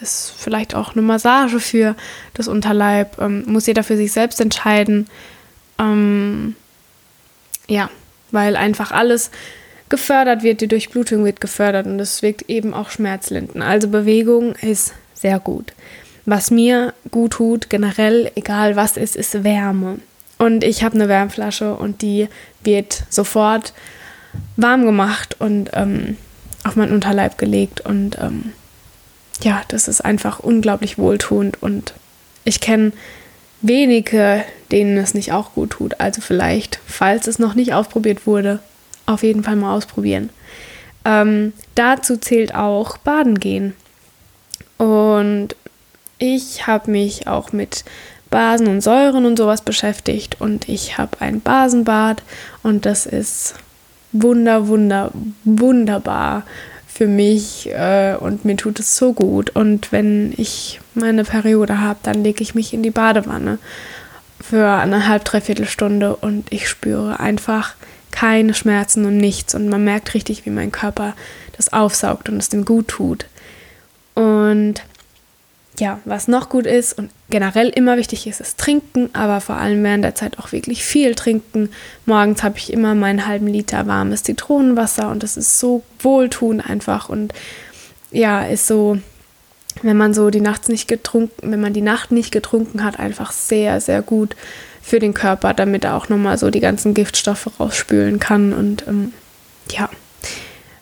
ist 0.00 0.32
vielleicht 0.36 0.74
auch 0.74 0.92
eine 0.92 1.02
Massage 1.02 1.60
für 1.60 1.96
das 2.34 2.48
Unterleib. 2.48 3.18
Ähm, 3.20 3.44
muss 3.46 3.66
jeder 3.66 3.82
für 3.82 3.96
sich 3.96 4.12
selbst 4.12 4.40
entscheiden. 4.40 5.06
Ähm, 5.78 6.56
ja, 7.68 7.90
weil 8.30 8.56
einfach 8.56 8.92
alles 8.92 9.30
gefördert 9.88 10.42
wird, 10.42 10.60
die 10.60 10.68
Durchblutung 10.68 11.24
wird 11.24 11.40
gefördert 11.40 11.86
und 11.86 11.98
es 12.00 12.22
wirkt 12.22 12.48
eben 12.48 12.74
auch 12.74 12.90
Schmerzlinden. 12.90 13.62
Also 13.62 13.88
Bewegung 13.88 14.54
ist 14.56 14.92
sehr 15.14 15.40
gut. 15.40 15.72
Was 16.26 16.50
mir 16.50 16.92
gut 17.10 17.32
tut, 17.32 17.70
generell, 17.70 18.30
egal 18.34 18.76
was 18.76 18.96
ist, 18.96 19.16
ist 19.16 19.44
Wärme. 19.44 19.98
Und 20.36 20.62
ich 20.62 20.84
habe 20.84 20.94
eine 20.94 21.08
Wärmflasche 21.08 21.74
und 21.74 22.02
die 22.02 22.28
wird 22.62 23.04
sofort 23.08 23.72
warm 24.56 24.84
gemacht 24.84 25.36
und 25.38 25.70
ähm, 25.72 26.16
auf 26.64 26.76
meinen 26.76 26.92
Unterleib 26.92 27.38
gelegt 27.38 27.80
und 27.80 28.18
ähm, 28.18 28.52
ja, 29.42 29.62
das 29.68 29.88
ist 29.88 30.00
einfach 30.00 30.40
unglaublich 30.40 30.98
wohltuend 30.98 31.62
und 31.62 31.94
ich 32.44 32.60
kenne 32.60 32.92
wenige, 33.60 34.44
denen 34.70 34.96
es 34.96 35.14
nicht 35.14 35.32
auch 35.32 35.54
gut 35.54 35.70
tut. 35.70 36.00
Also 36.00 36.20
vielleicht, 36.20 36.80
falls 36.86 37.26
es 37.26 37.38
noch 37.38 37.54
nicht 37.54 37.74
ausprobiert 37.74 38.26
wurde, 38.26 38.60
auf 39.06 39.22
jeden 39.22 39.44
Fall 39.44 39.56
mal 39.56 39.74
ausprobieren. 39.74 40.30
Ähm, 41.04 41.52
dazu 41.74 42.16
zählt 42.16 42.54
auch 42.54 42.98
Baden 42.98 43.38
gehen. 43.38 43.74
Und 44.76 45.56
ich 46.18 46.66
habe 46.66 46.90
mich 46.90 47.26
auch 47.26 47.52
mit 47.52 47.84
Basen 48.30 48.66
und 48.68 48.80
Säuren 48.82 49.24
und 49.24 49.38
sowas 49.38 49.62
beschäftigt 49.62 50.40
und 50.40 50.68
ich 50.68 50.98
habe 50.98 51.20
ein 51.20 51.40
Basenbad 51.40 52.22
und 52.62 52.84
das 52.84 53.06
ist 53.06 53.54
wunder, 54.12 54.68
wunder, 54.68 55.10
wunderbar 55.44 56.42
für 56.98 57.06
mich 57.06 57.68
äh, 57.68 58.16
und 58.18 58.44
mir 58.44 58.56
tut 58.56 58.80
es 58.80 58.96
so 58.96 59.12
gut. 59.12 59.50
Und 59.50 59.92
wenn 59.92 60.34
ich 60.36 60.80
meine 60.94 61.22
Periode 61.22 61.80
habe, 61.80 62.00
dann 62.02 62.24
lege 62.24 62.42
ich 62.42 62.56
mich 62.56 62.74
in 62.74 62.82
die 62.82 62.90
Badewanne 62.90 63.60
für 64.40 64.68
eine 64.68 65.06
halb, 65.06 65.24
dreiviertel 65.24 65.68
Stunde 65.68 66.16
und 66.16 66.52
ich 66.52 66.68
spüre 66.68 67.20
einfach 67.20 67.74
keine 68.10 68.52
Schmerzen 68.52 69.04
und 69.04 69.16
nichts. 69.16 69.54
Und 69.54 69.68
man 69.68 69.84
merkt 69.84 70.12
richtig, 70.12 70.44
wie 70.44 70.50
mein 70.50 70.72
Körper 70.72 71.14
das 71.56 71.72
aufsaugt 71.72 72.28
und 72.28 72.38
es 72.38 72.48
dem 72.48 72.64
gut 72.64 72.88
tut. 72.88 73.26
Und 74.14 74.82
ja, 75.78 76.00
was 76.04 76.28
noch 76.28 76.48
gut 76.48 76.66
ist 76.66 76.98
und 76.98 77.10
generell 77.30 77.68
immer 77.68 77.96
wichtig 77.96 78.26
ist, 78.26 78.40
ist 78.40 78.58
trinken, 78.58 79.10
aber 79.12 79.40
vor 79.40 79.56
allem 79.56 79.82
während 79.84 80.04
der 80.04 80.14
Zeit 80.14 80.38
auch 80.38 80.52
wirklich 80.52 80.84
viel 80.84 81.14
trinken. 81.14 81.70
Morgens 82.06 82.42
habe 82.42 82.58
ich 82.58 82.72
immer 82.72 82.94
meinen 82.94 83.26
halben 83.26 83.46
Liter 83.46 83.86
warmes 83.86 84.22
Zitronenwasser 84.22 85.10
und 85.10 85.22
das 85.22 85.36
ist 85.36 85.58
so 85.58 85.82
wohltuend 86.00 86.68
einfach 86.68 87.08
und 87.08 87.32
ja, 88.10 88.44
ist 88.46 88.66
so, 88.66 88.98
wenn 89.82 89.96
man 89.96 90.14
so 90.14 90.30
die 90.30 90.40
Nacht 90.40 90.68
nicht 90.68 90.88
getrunken, 90.88 91.52
wenn 91.52 91.60
man 91.60 91.72
die 91.72 91.82
Nacht 91.82 92.10
nicht 92.10 92.32
getrunken 92.32 92.82
hat, 92.82 92.98
einfach 92.98 93.32
sehr, 93.32 93.80
sehr 93.80 94.02
gut 94.02 94.34
für 94.82 94.98
den 94.98 95.14
Körper, 95.14 95.52
damit 95.52 95.84
er 95.84 95.96
auch 95.96 96.08
nochmal 96.08 96.38
so 96.38 96.50
die 96.50 96.60
ganzen 96.60 96.94
Giftstoffe 96.94 97.60
rausspülen 97.60 98.18
kann 98.18 98.52
und 98.52 98.86
ähm, 98.88 99.12
ja. 99.70 99.90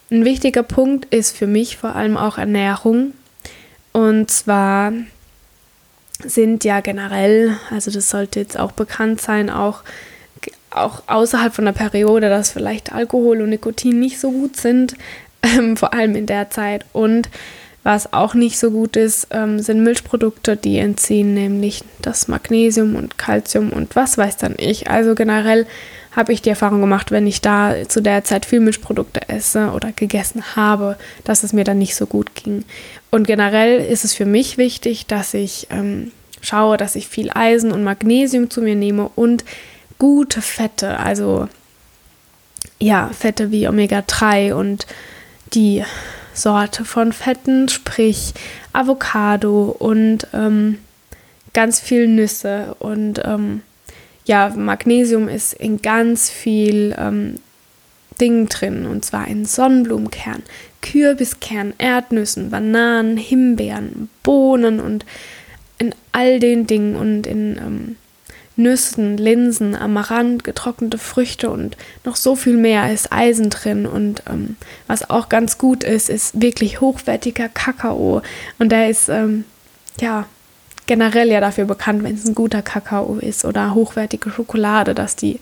Ein 0.09 0.25
wichtiger 0.25 0.63
Punkt 0.63 1.07
ist 1.07 1.37
für 1.37 1.49
mich 1.49 1.79
vor 1.79 1.97
allem 1.97 2.17
auch 2.17 2.39
Ernährung. 2.39 3.13
Und 3.97 4.31
zwar 4.31 4.93
sind 6.23 6.65
ja 6.65 6.81
generell, 6.81 7.57
also 7.71 7.91
das 7.91 8.11
sollte 8.11 8.41
jetzt 8.41 8.59
auch 8.59 8.73
bekannt 8.73 9.23
sein, 9.23 9.49
auch, 9.49 9.85
auch 10.69 11.05
außerhalb 11.07 11.55
von 11.55 11.65
der 11.65 11.73
Periode, 11.73 12.29
dass 12.29 12.51
vielleicht 12.51 12.93
Alkohol 12.93 13.41
und 13.41 13.49
Nikotin 13.49 13.99
nicht 13.99 14.21
so 14.21 14.31
gut 14.33 14.59
sind, 14.59 14.97
ähm, 15.43 15.79
vor 15.79 15.95
allem 15.95 16.15
in 16.15 16.27
der 16.27 16.51
Zeit. 16.51 16.85
Und 16.93 17.31
was 17.85 18.13
auch 18.13 18.35
nicht 18.35 18.59
so 18.59 18.71
gut 18.71 18.97
ist, 18.97 19.29
ähm, 19.31 19.61
sind 19.61 19.83
Milchprodukte, 19.83 20.59
die 20.59 20.77
entziehen 20.77 21.33
nämlich 21.33 21.83
das 22.03 22.29
Magnesium 22.29 22.97
und 22.97 23.17
Calcium 23.17 23.71
und 23.71 23.97
was 23.97 24.19
weiß 24.19 24.37
dann 24.37 24.57
ich. 24.59 24.91
Also 24.91 25.15
generell 25.15 25.67
habe 26.17 26.33
ich 26.33 26.41
die 26.41 26.49
Erfahrung 26.49 26.81
gemacht, 26.81 27.11
wenn 27.11 27.27
ich 27.27 27.43
da 27.43 27.87
zu 27.87 28.01
der 28.01 28.25
Zeit 28.25 28.47
viel 28.47 28.61
Milchprodukte 28.61 29.29
esse 29.29 29.71
oder 29.73 29.93
gegessen 29.93 30.57
habe, 30.57 30.97
dass 31.25 31.43
es 31.43 31.53
mir 31.53 31.65
dann 31.65 31.79
nicht 31.79 31.95
so 31.95 32.07
gut 32.07 32.35
ging. 32.35 32.65
Und 33.11 33.27
generell 33.27 33.79
ist 33.81 34.05
es 34.05 34.15
für 34.15 34.25
mich 34.25 34.57
wichtig, 34.57 35.07
dass 35.07 35.35
ich 35.35 35.67
ähm, 35.71 36.11
schaue, 36.41 36.79
dass 36.79 36.97
ich 36.97 37.07
viel 37.07 37.31
Eisen 37.35 37.71
und 37.71 37.85
Magnesium 37.85 38.49
zu 38.49 38.63
mir 38.63 38.75
nehme 38.75 39.11
und 39.15 39.45
gute 39.99 40.41
Fette, 40.41 40.99
also 40.99 41.49
ja, 42.79 43.11
Fette 43.19 43.51
wie 43.51 43.69
Omega-3 43.69 44.55
und 44.55 44.87
die 45.53 45.85
Sorte 46.33 46.85
von 46.85 47.13
Fetten, 47.13 47.69
sprich 47.69 48.35
Avocado 48.73 49.75
und 49.79 50.27
ähm, 50.35 50.79
ganz 51.53 51.81
viel 51.81 52.09
Nüsse 52.09 52.77
und 52.79 53.21
ähm, 53.25 53.63
ja, 54.27 54.51
Magnesium 54.51 55.29
ist 55.29 55.55
in 55.55 55.81
ganz 55.81 56.29
viel 56.29 56.95
ähm, 56.99 57.37
Dingen 58.21 58.49
drin, 58.49 58.87
und 58.87 59.05
zwar 59.05 59.29
in 59.29 59.45
Sonnenblumenkern, 59.45 60.43
Kürbiskern, 60.83 61.75
Erdnüssen, 61.79 62.51
Bananen, 62.51 63.17
Himbeeren, 63.17 64.09
Bohnen 64.23 64.81
und 64.81 65.05
in 65.79 65.95
all 66.13 66.41
den 66.41 66.67
Dingen 66.67 66.97
und 66.97 67.27
in 67.27 67.57
ähm, 67.59 67.97
Nüssen, 68.57 69.19
Linsen, 69.19 69.77
Amaranth, 69.77 70.43
getrocknete 70.43 70.97
Früchte 70.97 71.51
und 71.51 71.77
noch 72.05 72.17
so 72.17 72.35
viel 72.37 72.57
mehr 72.57 72.91
ist 72.93 73.13
Eisen 73.13 73.51
drin. 73.51 73.87
Und 73.87 74.23
ähm, 74.31 74.57
was 74.87 75.11
auch 75.11 75.29
ganz 75.29 75.59
gut 75.59 75.85
ist, 75.85 76.09
ist 76.09 76.41
wirklich 76.41 76.81
hochwertiger 76.81 77.51
Kakao. 77.51 78.23
Und 78.59 78.73
der 78.73 78.89
ist, 78.89 79.11
ähm, 79.11 79.45
ja, 80.01 80.27
generell 80.87 81.29
ja 81.29 81.41
dafür 81.41 81.65
bekannt, 81.65 82.03
wenn 82.03 82.15
es 82.15 82.27
ein 82.27 82.35
guter 82.35 82.63
Kakao 82.63 83.19
ist 83.19 83.45
oder 83.45 83.75
hochwertige 83.75 84.31
Schokolade, 84.31 84.95
dass 84.95 85.17
die 85.17 85.41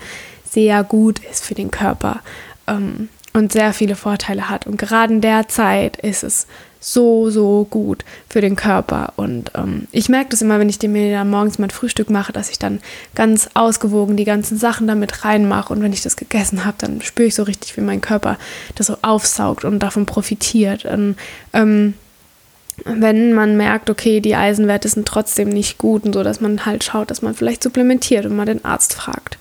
sehr 0.48 0.84
gut 0.84 1.20
ist 1.30 1.44
für 1.44 1.54
den 1.54 1.70
Körper 1.70 2.20
ähm, 2.66 3.08
und 3.32 3.52
sehr 3.52 3.72
viele 3.72 3.96
Vorteile 3.96 4.48
hat. 4.48 4.66
Und 4.66 4.78
gerade 4.78 5.12
in 5.12 5.20
der 5.20 5.48
Zeit 5.48 5.96
ist 5.98 6.22
es 6.22 6.46
so, 6.80 7.30
so 7.30 7.66
gut 7.68 8.04
für 8.28 8.42
den 8.42 8.56
Körper. 8.56 9.14
Und 9.16 9.50
ähm, 9.54 9.88
ich 9.90 10.08
merke 10.08 10.30
das 10.30 10.42
immer, 10.42 10.58
wenn 10.58 10.68
ich 10.68 10.80
mir 10.82 11.12
dann 11.12 11.30
morgens 11.30 11.58
mein 11.58 11.70
Frühstück 11.70 12.10
mache, 12.10 12.32
dass 12.32 12.50
ich 12.50 12.58
dann 12.58 12.80
ganz 13.14 13.48
ausgewogen 13.54 14.16
die 14.16 14.24
ganzen 14.24 14.58
Sachen 14.58 14.86
damit 14.86 15.24
reinmache. 15.24 15.72
Und 15.72 15.82
wenn 15.82 15.94
ich 15.94 16.02
das 16.02 16.16
gegessen 16.16 16.64
habe, 16.64 16.76
dann 16.78 17.00
spüre 17.00 17.28
ich 17.28 17.34
so 17.34 17.42
richtig, 17.42 17.76
wie 17.76 17.80
mein 17.80 18.02
Körper 18.02 18.38
das 18.74 18.88
so 18.88 18.98
aufsaugt 19.00 19.64
und 19.64 19.78
davon 19.80 20.04
profitiert. 20.04 20.84
Und, 20.84 21.16
ähm, 21.54 21.94
wenn 22.84 23.32
man 23.32 23.56
merkt, 23.56 23.88
okay, 23.90 24.20
die 24.20 24.34
Eisenwerte 24.34 24.88
sind 24.88 25.06
trotzdem 25.06 25.48
nicht 25.48 25.78
gut 25.78 26.04
und 26.04 26.12
so, 26.12 26.22
dass 26.22 26.40
man 26.40 26.66
halt 26.66 26.84
schaut, 26.84 27.10
dass 27.10 27.22
man 27.22 27.34
vielleicht 27.34 27.62
supplementiert 27.62 28.26
und 28.26 28.36
mal 28.36 28.46
den 28.46 28.64
Arzt 28.64 28.94
fragt. 28.94 29.38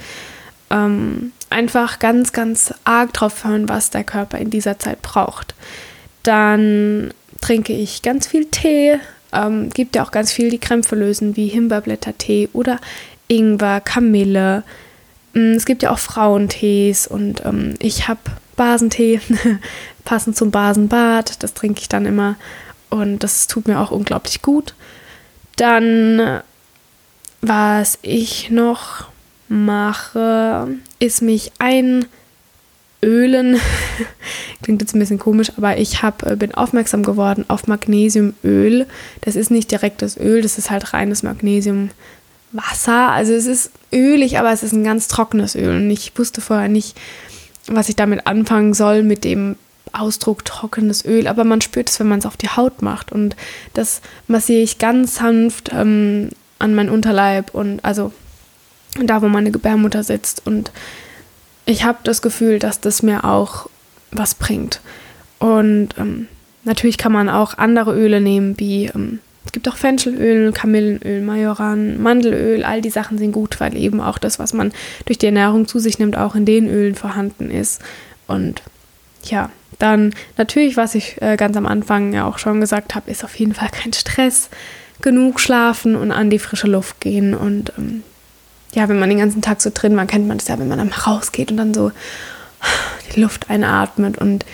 Ähm, 0.69 1.31
einfach 1.49 1.99
ganz, 1.99 2.31
ganz 2.31 2.73
arg 2.83 3.13
drauf 3.13 3.43
hören, 3.43 3.69
was 3.69 3.89
der 3.89 4.03
Körper 4.03 4.37
in 4.37 4.49
dieser 4.49 4.79
Zeit 4.79 5.01
braucht. 5.01 5.55
Dann 6.23 7.13
trinke 7.41 7.73
ich 7.73 8.01
ganz 8.01 8.27
viel 8.27 8.45
Tee. 8.45 8.99
Ähm, 9.31 9.69
gibt 9.71 9.95
ja 9.95 10.03
auch 10.03 10.11
ganz 10.11 10.31
viel, 10.31 10.49
die 10.49 10.59
Krämpfe 10.59 10.95
lösen, 10.95 11.35
wie 11.35 11.47
Himbeerblättertee 11.47 12.49
oder 12.53 12.79
Ingwer, 13.27 13.81
Kamille. 13.81 14.63
Mm, 15.33 15.53
es 15.53 15.65
gibt 15.65 15.83
ja 15.83 15.91
auch 15.91 15.99
Frauentees 15.99 17.07
und 17.07 17.43
ähm, 17.45 17.73
ich 17.79 18.07
habe 18.07 18.19
Basentee, 18.55 19.19
passend 20.05 20.37
zum 20.37 20.51
Basenbad. 20.51 21.41
Das 21.43 21.53
trinke 21.53 21.81
ich 21.81 21.89
dann 21.89 22.05
immer 22.05 22.35
und 22.93 23.19
das 23.19 23.47
tut 23.47 23.67
mir 23.67 23.79
auch 23.79 23.91
unglaublich 23.91 24.41
gut. 24.41 24.75
Dann, 25.56 26.41
was 27.41 27.97
ich 28.01 28.49
noch 28.51 29.08
mache, 29.47 30.67
ist 30.99 31.21
mich 31.21 31.51
einölen. 31.60 32.08
Klingt 34.62 34.82
jetzt 34.82 34.95
ein 34.95 34.99
bisschen 34.99 35.19
komisch, 35.19 35.51
aber 35.58 35.77
ich 35.77 36.03
hab, 36.03 36.23
äh, 36.23 36.36
bin 36.36 36.53
aufmerksam 36.53 37.03
geworden 37.03 37.45
auf 37.47 37.67
Magnesiumöl. 37.67 38.86
Das 39.21 39.36
ist 39.36 39.51
nicht 39.51 39.71
direkt 39.71 40.01
das 40.01 40.17
Öl, 40.17 40.41
das 40.41 40.58
ist 40.58 40.69
halt 40.69 40.93
reines 40.93 41.23
Magnesiumwasser. 41.23 41.91
Also 43.12 43.34
es 43.34 43.47
ist 43.47 43.71
ölig, 43.91 44.38
aber 44.38 44.51
es 44.51 44.62
ist 44.63 44.73
ein 44.73 44.84
ganz 44.84 45.08
trockenes 45.08 45.56
Öl. 45.56 45.77
Und 45.77 45.89
ich 45.89 46.17
wusste 46.17 46.41
vorher 46.41 46.69
nicht, 46.69 46.95
was 47.67 47.89
ich 47.89 47.95
damit 47.95 48.27
anfangen 48.27 48.73
soll 48.73 49.03
mit 49.03 49.23
dem 49.23 49.56
Ausdruck 49.93 50.43
trockenes 50.43 51.06
Öl, 51.06 51.27
aber 51.27 51.43
man 51.43 51.62
spürt 51.62 51.89
es, 51.89 51.99
wenn 51.99 52.08
man 52.08 52.19
es 52.19 52.25
auf 52.25 52.38
die 52.38 52.49
Haut 52.49 52.82
macht. 52.82 53.12
Und 53.12 53.36
das 53.73 54.01
massiere 54.27 54.62
ich 54.62 54.79
ganz 54.79 55.15
sanft 55.15 55.71
ähm, 55.71 56.29
an 56.60 56.75
meinen 56.75 56.89
Unterleib 56.89 57.53
und 57.53 57.84
also 57.86 58.12
da, 59.01 59.21
wo 59.21 59.27
meine 59.27 59.51
Gebärmutter 59.51 60.03
sitzt. 60.03 60.45
Und 60.45 60.71
ich 61.65 61.84
habe 61.84 61.99
das 62.03 62.21
Gefühl, 62.21 62.60
dass 62.60 62.79
das 62.79 63.03
mir 63.03 63.23
auch 63.23 63.69
was 64.12 64.36
bringt. 64.36 64.82
Und 65.39 65.89
ähm, 65.97 66.27
natürlich 66.63 66.97
kann 66.97 67.12
man 67.12 67.29
auch 67.29 67.58
andere 67.58 67.93
Öle 67.95 68.21
nehmen, 68.21 68.60
wie 68.60 68.86
ähm, 68.86 69.19
es 69.45 69.51
gibt 69.51 69.67
auch 69.67 69.75
Fenchelöl, 69.75 70.51
Kamillenöl, 70.53 71.21
Majoran, 71.21 72.01
Mandelöl. 72.01 72.63
All 72.63 72.82
die 72.82 72.89
Sachen 72.89 73.17
sind 73.17 73.34
gut, 73.34 73.60
weil 73.60 73.75
eben 73.75 73.99
auch 73.99 74.17
das, 74.17 74.39
was 74.39 74.53
man 74.53 74.71
durch 75.06 75.17
die 75.17 75.25
Ernährung 75.25 75.67
zu 75.67 75.79
sich 75.79 75.99
nimmt, 75.99 76.17
auch 76.17 76.36
in 76.36 76.45
den 76.45 76.69
Ölen 76.69 76.95
vorhanden 76.95 77.51
ist. 77.51 77.82
Und 78.25 78.63
ja, 79.23 79.49
dann 79.79 80.13
natürlich, 80.38 80.77
was 80.77 80.95
ich 80.95 81.21
äh, 81.21 81.36
ganz 81.38 81.57
am 81.57 81.65
Anfang 81.65 82.13
ja 82.13 82.25
auch 82.25 82.38
schon 82.38 82.62
gesagt 82.62 82.95
habe, 82.95 83.12
ist 83.12 83.23
auf 83.23 83.36
jeden 83.36 83.53
Fall 83.53 83.69
kein 83.69 83.93
Stress. 83.93 84.49
Genug 85.01 85.39
schlafen 85.39 85.95
und 85.95 86.12
an 86.12 86.29
die 86.29 86.39
frische 86.39 86.67
Luft 86.67 87.01
gehen. 87.01 87.33
Und 87.33 87.73
ähm, 87.77 88.03
ja, 88.73 88.88
wenn 88.88 88.99
man 88.99 89.09
den 89.09 89.19
ganzen 89.19 89.41
Tag 89.41 89.62
so 89.62 89.69
drin 89.73 89.97
war, 89.97 90.05
kennt 90.05 90.27
man 90.27 90.38
das 90.38 90.47
ja, 90.47 90.57
wenn 90.59 90.67
man 90.67 90.77
dann 90.77 90.93
rausgeht 90.93 91.51
und 91.51 91.57
dann 91.57 91.73
so 91.73 91.91
die 93.13 93.19
Luft 93.19 93.49
einatmet 93.49 94.17
und 94.17 94.45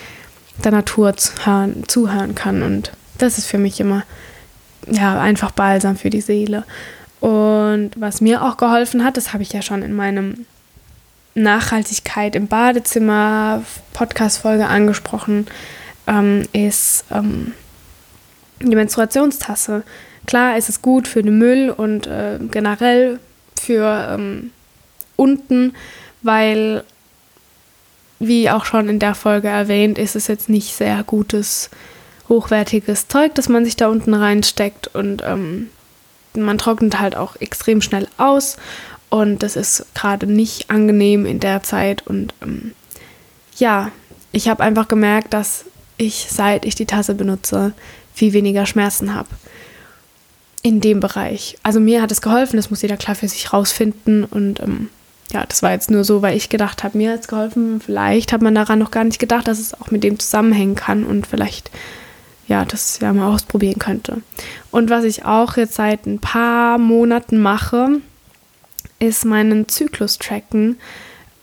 der 0.64 0.72
Natur 0.72 1.16
zuhören, 1.16 1.84
zuhören 1.88 2.36
kann. 2.36 2.64
Und 2.64 2.92
das 3.18 3.38
ist 3.38 3.48
für 3.48 3.58
mich 3.58 3.80
immer 3.80 4.04
ja, 4.88 5.20
einfach 5.20 5.52
balsam 5.52 5.96
für 5.96 6.10
die 6.10 6.22
Seele. 6.22 6.64
Und 7.20 7.92
was 7.96 8.22
mir 8.22 8.44
auch 8.44 8.58
geholfen 8.58 9.04
hat, 9.04 9.18
das 9.18 9.34
habe 9.34 9.44
ich 9.44 9.54
ja 9.54 9.62
schon 9.62 9.84
in 9.84 9.94
meinem 9.94 10.46
Nachhaltigkeit 11.44 12.36
im 12.36 12.48
Badezimmer 12.48 13.64
Podcast-Folge 13.94 14.68
angesprochen, 14.68 15.48
ähm, 16.08 16.44
ist 16.54 17.06
ähm, 17.12 17.54
die 18.62 18.76
Menstruationstasse. 18.76 19.84
Klar 20.26 20.58
ist 20.58 20.70
es 20.70 20.82
gut 20.82 21.08
für 21.08 21.24
den 21.24 21.38
Müll 21.38 21.70
und 21.76 22.08
äh, 22.08 22.40
generell 22.52 23.20
für 23.60 24.10
ähm, 24.12 24.52
unten, 25.16 25.74
weil, 26.22 26.84
wie 28.20 28.50
auch 28.50 28.66
schon 28.66 28.90
in 28.90 29.00
der 29.00 29.16
Folge 29.16 29.48
erwähnt, 29.48 29.98
ist 29.98 30.16
es 30.16 30.28
jetzt 30.28 30.50
nicht 30.50 30.76
sehr 30.76 31.04
gutes, 31.04 31.70
hochwertiges 32.28 33.08
Zeug, 33.08 33.34
das 33.36 33.50
man 33.50 33.66
sich 33.66 33.76
da 33.76 33.88
unten 33.88 34.14
reinsteckt 34.14 34.94
und 34.94 35.24
ähm, 35.26 35.70
man 36.36 36.58
trocknet 36.58 37.00
halt 37.00 37.16
auch 37.16 37.36
extrem 37.38 37.82
schnell 37.82 38.08
aus 38.18 38.58
und 39.10 39.42
das 39.42 39.56
ist 39.56 39.86
gerade 39.96 40.28
nicht 40.28 40.70
angenehm 40.70 41.26
in 41.26 41.40
der 41.40 41.64
Zeit. 41.64 42.06
Und 42.06 42.34
ähm, 42.42 42.74
ja, 43.58 43.92
ich 44.32 44.48
habe 44.48 44.64
einfach 44.64 44.88
gemerkt, 44.88 45.34
dass 45.34 45.66
ich, 45.98 46.28
seit 46.30 46.66
ich 46.66 46.76
die 46.76 46.86
Tasse 46.86 47.16
benutze, 47.16 47.74
viel 48.14 48.34
weniger 48.34 48.66
Schmerzen 48.66 49.14
habe. 49.14 49.30
In 50.62 50.82
dem 50.82 51.00
Bereich. 51.00 51.58
Also 51.64 51.80
mir 51.80 52.02
hat 52.02 52.12
es 52.12 52.22
geholfen, 52.22 52.58
das 52.58 52.70
muss 52.70 52.82
jeder 52.82 52.98
klar 52.98 53.16
für 53.16 53.28
sich 53.28 53.54
rausfinden. 53.54 54.26
Und 54.26 54.60
ähm, 54.60 54.90
ja, 55.32 55.46
das 55.46 55.64
war 55.64 55.72
jetzt 55.72 55.90
nur 55.90 56.04
so, 56.04 56.22
weil 56.22 56.36
ich 56.36 56.50
gedacht 56.50 56.84
habe, 56.84 56.98
mir 56.98 57.14
hat 57.14 57.22
es 57.22 57.28
geholfen. 57.28 57.80
Vielleicht 57.80 58.32
hat 58.34 58.42
man 58.42 58.56
daran 58.56 58.80
noch 58.80 58.92
gar 58.92 59.06
nicht 59.06 59.20
gedacht, 59.20 59.48
dass 59.48 59.60
es 59.60 59.74
auch 59.74 59.90
mit 59.90 60.04
dem 60.04 60.20
zusammenhängen 60.20 60.76
kann. 60.76 61.06
Und 61.06 61.26
vielleicht, 61.26 61.72
ja, 62.48 62.66
das 62.66 63.00
ja 63.00 63.12
mal 63.14 63.34
ausprobieren 63.34 63.80
könnte. 63.80 64.22
Und 64.70 64.90
was 64.90 65.06
ich 65.06 65.26
auch 65.26 65.56
jetzt 65.58 65.76
seit 65.76 66.06
ein 66.06 66.20
paar 66.20 66.78
Monaten 66.78 67.40
mache, 67.40 68.02
ist 69.00 69.26
meinen 69.26 69.68
Zyklus 69.68 70.18
tracken. 70.18 70.78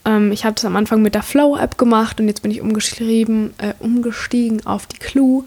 Ähm, 0.05 0.33
ich 0.33 0.45
habe 0.45 0.55
das 0.55 0.65
am 0.65 0.77
Anfang 0.77 1.03
mit 1.03 1.15
der 1.15 1.23
Flow-App 1.23 1.79
gemacht 1.79 2.21
und 2.21 2.29
jetzt 2.29 2.43
bin 2.43 2.51
ich 2.51 2.61
umgeschrieben, 2.61 3.55
äh, 3.59 3.75
umgestiegen 3.79 4.65
auf 4.67 4.87
die 4.87 4.99
Clue, 4.99 5.45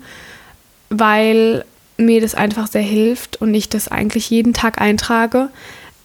weil 0.89 1.65
mir 1.98 2.22
das 2.22 2.36
einfach 2.36 2.67
sehr 2.67 2.82
hilft 2.82 3.41
und 3.41 3.54
ich 3.54 3.69
das 3.69 3.88
eigentlich 3.88 4.30
jeden 4.30 4.54
Tag 4.54 4.82
eintrage. 4.82 5.50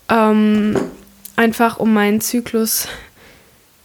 Ähm, 0.09 0.77
einfach 1.37 1.79
um 1.79 1.93
meinen 1.93 2.21
Zyklus 2.21 2.89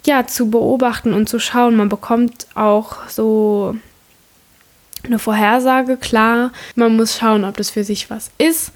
ja 0.05 0.25
zu 0.27 0.49
beobachten 0.49 1.13
und 1.13 1.29
zu 1.29 1.39
schauen. 1.39 1.75
Man 1.75 1.89
bekommt 1.89 2.47
auch 2.55 3.08
so 3.08 3.75
eine 5.03 5.19
Vorhersage, 5.19 5.97
klar. 5.97 6.51
Man 6.75 6.95
muss 6.95 7.17
schauen, 7.17 7.45
ob 7.45 7.58
das 7.58 7.69
für 7.69 7.84
sich 7.84 8.10
was 8.10 8.32
ist. 8.38 8.71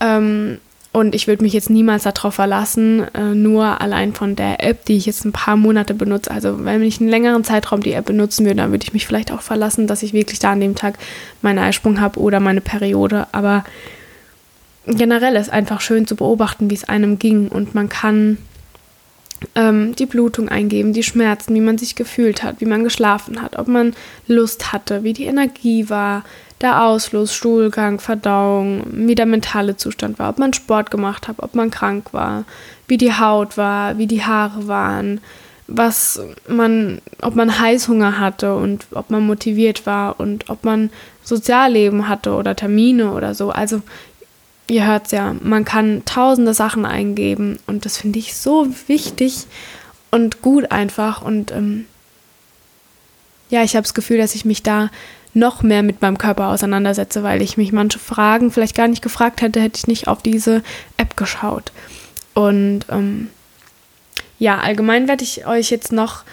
Ähm, 0.00 0.58
und 0.94 1.16
ich 1.16 1.26
würde 1.26 1.42
mich 1.42 1.52
jetzt 1.52 1.70
niemals 1.70 2.04
darauf 2.04 2.34
verlassen, 2.34 3.02
äh, 3.14 3.34
nur 3.34 3.80
allein 3.80 4.14
von 4.14 4.36
der 4.36 4.62
App, 4.62 4.84
die 4.84 4.96
ich 4.96 5.06
jetzt 5.06 5.24
ein 5.24 5.32
paar 5.32 5.56
Monate 5.56 5.92
benutze. 5.92 6.30
Also 6.30 6.64
wenn 6.64 6.84
ich 6.84 7.00
einen 7.00 7.10
längeren 7.10 7.42
Zeitraum 7.42 7.82
die 7.82 7.94
App 7.94 8.04
benutzen 8.04 8.46
würde, 8.46 8.58
dann 8.58 8.70
würde 8.70 8.84
ich 8.84 8.92
mich 8.92 9.04
vielleicht 9.04 9.32
auch 9.32 9.40
verlassen, 9.40 9.88
dass 9.88 10.04
ich 10.04 10.12
wirklich 10.12 10.38
da 10.38 10.52
an 10.52 10.60
dem 10.60 10.76
Tag 10.76 10.98
meinen 11.42 11.58
Eisprung 11.58 12.00
habe 12.00 12.20
oder 12.20 12.38
meine 12.38 12.60
Periode. 12.60 13.26
Aber 13.32 13.64
generell 14.86 15.34
ist 15.34 15.50
einfach 15.50 15.80
schön 15.80 16.06
zu 16.06 16.14
beobachten, 16.14 16.70
wie 16.70 16.76
es 16.76 16.84
einem 16.84 17.18
ging. 17.18 17.48
Und 17.48 17.74
man 17.74 17.88
kann 17.88 18.38
ähm, 19.54 19.94
die 19.96 20.06
Blutung 20.06 20.48
eingeben, 20.48 20.92
die 20.92 21.02
Schmerzen, 21.02 21.54
wie 21.54 21.60
man 21.60 21.78
sich 21.78 21.94
gefühlt 21.94 22.42
hat, 22.42 22.60
wie 22.60 22.66
man 22.66 22.84
geschlafen 22.84 23.42
hat, 23.42 23.58
ob 23.58 23.68
man 23.68 23.94
Lust 24.26 24.72
hatte, 24.72 25.04
wie 25.04 25.12
die 25.12 25.24
Energie 25.24 25.88
war, 25.90 26.24
der 26.60 26.82
Ausfluss, 26.82 27.34
Stuhlgang, 27.34 28.00
Verdauung, 28.00 28.84
wie 28.90 29.14
der 29.14 29.26
mentale 29.26 29.76
Zustand 29.76 30.18
war, 30.18 30.30
ob 30.30 30.38
man 30.38 30.52
Sport 30.52 30.90
gemacht 30.90 31.28
hat, 31.28 31.36
ob 31.38 31.54
man 31.54 31.70
krank 31.70 32.12
war, 32.12 32.44
wie 32.86 32.96
die 32.96 33.12
Haut 33.12 33.56
war, 33.56 33.98
wie 33.98 34.06
die 34.06 34.24
Haare 34.24 34.66
waren, 34.66 35.20
was 35.66 36.20
man, 36.48 37.00
ob 37.22 37.34
man 37.34 37.58
Heißhunger 37.58 38.18
hatte 38.18 38.54
und 38.54 38.86
ob 38.92 39.10
man 39.10 39.26
motiviert 39.26 39.86
war 39.86 40.20
und 40.20 40.48
ob 40.50 40.64
man 40.64 40.90
Sozialleben 41.22 42.08
hatte 42.08 42.32
oder 42.34 42.54
Termine 42.54 43.12
oder 43.12 43.34
so. 43.34 43.50
Also 43.50 43.80
ihr 44.66 44.86
hört 44.86 45.06
es 45.06 45.12
ja, 45.12 45.34
man 45.40 45.64
kann 45.64 46.04
tausende 46.04 46.54
Sachen 46.54 46.86
eingeben 46.86 47.58
und 47.66 47.84
das 47.84 47.98
finde 47.98 48.18
ich 48.18 48.36
so 48.36 48.68
wichtig 48.86 49.46
und 50.10 50.42
gut 50.42 50.70
einfach 50.70 51.22
und 51.22 51.50
ähm, 51.50 51.86
ja, 53.50 53.62
ich 53.62 53.76
habe 53.76 53.82
das 53.82 53.94
Gefühl, 53.94 54.18
dass 54.18 54.34
ich 54.34 54.44
mich 54.44 54.62
da 54.62 54.90
noch 55.34 55.62
mehr 55.62 55.82
mit 55.82 56.00
meinem 56.00 56.18
Körper 56.18 56.48
auseinandersetze, 56.48 57.22
weil 57.22 57.42
ich 57.42 57.56
mich 57.56 57.72
manche 57.72 57.98
Fragen 57.98 58.50
vielleicht 58.50 58.76
gar 58.76 58.88
nicht 58.88 59.02
gefragt 59.02 59.42
hätte, 59.42 59.60
hätte 59.60 59.78
ich 59.78 59.86
nicht 59.86 60.08
auf 60.08 60.22
diese 60.22 60.62
App 60.96 61.16
geschaut. 61.16 61.72
Und 62.34 62.86
ähm, 62.88 63.30
ja, 64.38 64.58
allgemein 64.58 65.08
werde 65.08 65.24
ich 65.24 65.46
euch 65.46 65.70
jetzt 65.70 65.92
noch 65.92 66.24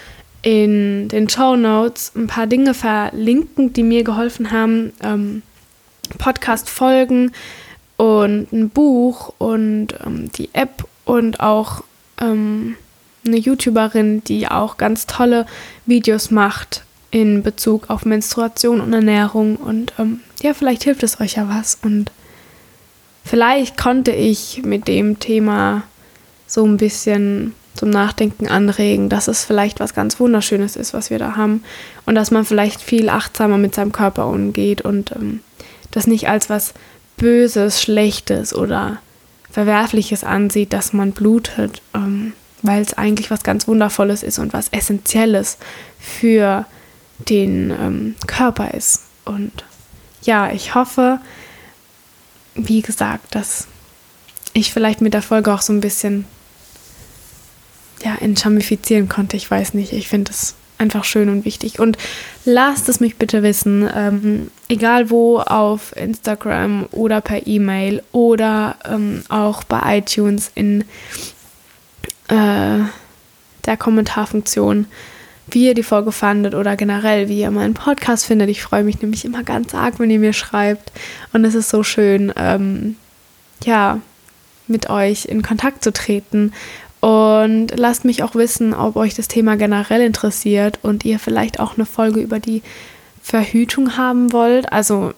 in 0.42 1.08
den 1.08 1.28
Show 1.28 1.56
Notes 1.56 2.12
ein 2.16 2.26
paar 2.26 2.46
Dinge 2.46 2.74
verlinken, 2.74 3.72
die 3.72 3.82
mir 3.82 4.04
geholfen 4.04 4.50
haben. 4.50 4.92
Ähm, 5.02 5.42
Podcast-Folgen 6.18 7.32
und 8.02 8.52
ein 8.52 8.68
Buch 8.68 9.32
und 9.38 9.94
ähm, 10.04 10.28
die 10.32 10.50
App 10.54 10.88
und 11.04 11.38
auch 11.38 11.84
ähm, 12.20 12.74
eine 13.24 13.36
YouTuberin, 13.36 14.24
die 14.24 14.48
auch 14.48 14.76
ganz 14.76 15.06
tolle 15.06 15.46
Videos 15.86 16.32
macht 16.32 16.82
in 17.12 17.44
Bezug 17.44 17.90
auf 17.90 18.04
Menstruation 18.04 18.80
und 18.80 18.92
Ernährung. 18.92 19.54
Und 19.54 19.92
ähm, 20.00 20.18
ja, 20.42 20.52
vielleicht 20.52 20.82
hilft 20.82 21.04
es 21.04 21.20
euch 21.20 21.34
ja 21.36 21.48
was. 21.48 21.78
Und 21.80 22.10
vielleicht 23.24 23.78
konnte 23.78 24.10
ich 24.10 24.62
mit 24.64 24.88
dem 24.88 25.20
Thema 25.20 25.84
so 26.48 26.64
ein 26.64 26.78
bisschen 26.78 27.54
zum 27.74 27.90
Nachdenken 27.90 28.48
anregen, 28.48 29.10
dass 29.10 29.28
es 29.28 29.44
vielleicht 29.44 29.78
was 29.78 29.94
ganz 29.94 30.18
Wunderschönes 30.18 30.74
ist, 30.74 30.92
was 30.92 31.10
wir 31.10 31.20
da 31.20 31.36
haben. 31.36 31.62
Und 32.04 32.16
dass 32.16 32.32
man 32.32 32.44
vielleicht 32.44 32.80
viel 32.80 33.08
achtsamer 33.08 33.58
mit 33.58 33.76
seinem 33.76 33.92
Körper 33.92 34.26
umgeht 34.26 34.82
und 34.82 35.12
ähm, 35.12 35.38
das 35.92 36.08
nicht 36.08 36.28
als 36.28 36.50
was 36.50 36.74
Böses, 37.22 37.80
Schlechtes 37.80 38.52
oder 38.52 38.98
Verwerfliches 39.48 40.24
ansieht, 40.24 40.72
dass 40.72 40.92
man 40.92 41.12
blutet, 41.12 41.80
ähm, 41.94 42.32
weil 42.62 42.82
es 42.82 42.94
eigentlich 42.94 43.30
was 43.30 43.44
ganz 43.44 43.68
Wundervolles 43.68 44.24
ist 44.24 44.40
und 44.40 44.52
was 44.52 44.68
Essentielles 44.70 45.56
für 46.00 46.66
den 47.28 47.70
ähm, 47.70 48.14
Körper 48.26 48.74
ist. 48.74 49.02
Und 49.24 49.52
ja, 50.22 50.50
ich 50.50 50.74
hoffe, 50.74 51.20
wie 52.56 52.82
gesagt, 52.82 53.36
dass 53.36 53.68
ich 54.52 54.72
vielleicht 54.72 55.00
mit 55.00 55.14
der 55.14 55.22
Folge 55.22 55.54
auch 55.54 55.62
so 55.62 55.72
ein 55.72 55.80
bisschen 55.80 56.24
ja, 58.04 58.16
entschamifizieren 58.16 59.08
konnte. 59.08 59.36
Ich 59.36 59.48
weiß 59.48 59.74
nicht, 59.74 59.92
ich 59.92 60.08
finde 60.08 60.32
es 60.32 60.56
einfach 60.78 61.04
schön 61.04 61.28
und 61.28 61.44
wichtig. 61.44 61.78
Und 61.78 61.96
lasst 62.44 62.88
es 62.88 62.98
mich 62.98 63.16
bitte 63.16 63.44
wissen, 63.44 63.88
ähm, 63.94 64.50
egal 64.72 65.10
wo, 65.10 65.38
auf 65.38 65.94
Instagram 65.96 66.86
oder 66.92 67.20
per 67.20 67.46
E-Mail 67.46 68.02
oder 68.10 68.76
ähm, 68.84 69.22
auch 69.28 69.64
bei 69.64 69.98
iTunes 69.98 70.50
in 70.54 70.82
äh, 72.28 72.78
der 73.66 73.76
Kommentarfunktion 73.78 74.86
wie 75.50 75.66
ihr 75.66 75.74
die 75.74 75.82
Folge 75.82 76.12
fandet 76.12 76.54
oder 76.54 76.76
generell, 76.76 77.28
wie 77.28 77.40
ihr 77.40 77.50
meinen 77.50 77.74
Podcast 77.74 78.24
findet. 78.24 78.48
Ich 78.48 78.62
freue 78.62 78.84
mich 78.84 79.02
nämlich 79.02 79.26
immer 79.26 79.42
ganz 79.42 79.74
arg, 79.74 79.98
wenn 79.98 80.08
ihr 80.08 80.18
mir 80.18 80.32
schreibt. 80.32 80.92
Und 81.34 81.44
es 81.44 81.54
ist 81.54 81.68
so 81.68 81.82
schön, 81.82 82.32
ähm, 82.36 82.96
ja, 83.64 84.00
mit 84.66 84.88
euch 84.88 85.26
in 85.26 85.42
Kontakt 85.42 85.84
zu 85.84 85.92
treten. 85.92 86.54
Und 87.00 87.76
lasst 87.76 88.06
mich 88.06 88.22
auch 88.22 88.34
wissen, 88.34 88.72
ob 88.72 88.96
euch 88.96 89.14
das 89.14 89.28
Thema 89.28 89.56
generell 89.56 90.00
interessiert 90.00 90.78
und 90.80 91.04
ihr 91.04 91.18
vielleicht 91.18 91.60
auch 91.60 91.74
eine 91.74 91.84
Folge 91.84 92.20
über 92.20 92.38
die 92.38 92.62
Verhütung 93.22 93.96
haben 93.96 94.32
wollt. 94.32 94.72
Also, 94.72 95.14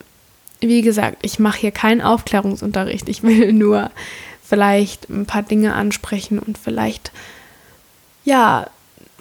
wie 0.61 0.83
gesagt, 0.83 1.19
ich 1.23 1.39
mache 1.39 1.59
hier 1.59 1.73
keinen 1.73 2.03
Aufklärungsunterricht. 2.03 3.09
Ich 3.09 3.23
will 3.23 3.53
nur 3.55 3.91
vielleicht 4.45 5.09
ein 5.09 5.27
paar 5.27 5.43
Dinge 5.43 5.75
ansprechen 5.75 6.39
und 6.39 6.59
vielleicht, 6.59 7.11
ja, 8.25 8.67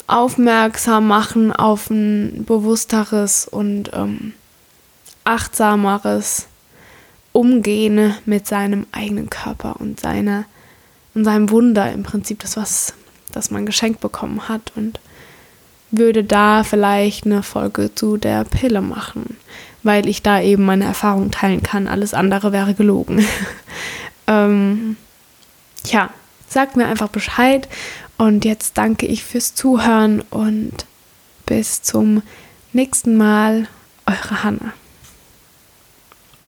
aufmerksam 0.06 1.08
machen 1.08 1.54
auf 1.54 1.90
ein 1.90 2.44
bewussteres 2.46 3.48
und 3.48 3.92
ähm, 3.94 4.34
achtsameres 5.24 6.48
Umgehen 7.32 8.14
mit 8.26 8.46
seinem 8.46 8.86
eigenen 8.92 9.30
Körper 9.30 9.78
und 9.80 10.00
seine 10.00 10.46
und 11.16 11.24
seinem 11.24 11.50
Wunder 11.50 11.92
im 11.92 12.04
Prinzip 12.04 12.40
das 12.40 12.58
was 12.58 12.94
das 13.32 13.50
man 13.50 13.66
geschenkt 13.66 14.02
bekommen 14.02 14.48
hat 14.50 14.74
und 14.76 15.00
würde 15.96 16.24
da 16.24 16.64
vielleicht 16.64 17.26
eine 17.26 17.44
Folge 17.44 17.94
zu 17.94 18.18
der 18.18 18.44
Pille 18.46 18.82
machen, 18.82 19.38
weil 19.84 20.08
ich 20.10 20.24
da 20.24 20.42
eben 20.42 20.66
meine 20.66 20.86
Erfahrung 20.86 21.30
teilen 21.32 21.62
kann. 21.62 21.88
Alles 21.88 22.14
andere 22.14 22.52
wäre 22.52 22.74
gelogen. 22.74 23.26
ähm, 24.28 24.98
ja, 25.86 26.10
sagt 26.48 26.76
mir 26.76 26.88
einfach 26.88 27.10
Bescheid 27.10 27.68
und 28.18 28.44
jetzt 28.44 28.78
danke 28.78 29.06
ich 29.06 29.24
fürs 29.24 29.54
Zuhören 29.54 30.22
und 30.30 30.86
bis 31.46 31.84
zum 31.84 32.24
nächsten 32.72 33.16
Mal, 33.16 33.68
eure 34.08 34.44
Hanna. 34.44 34.74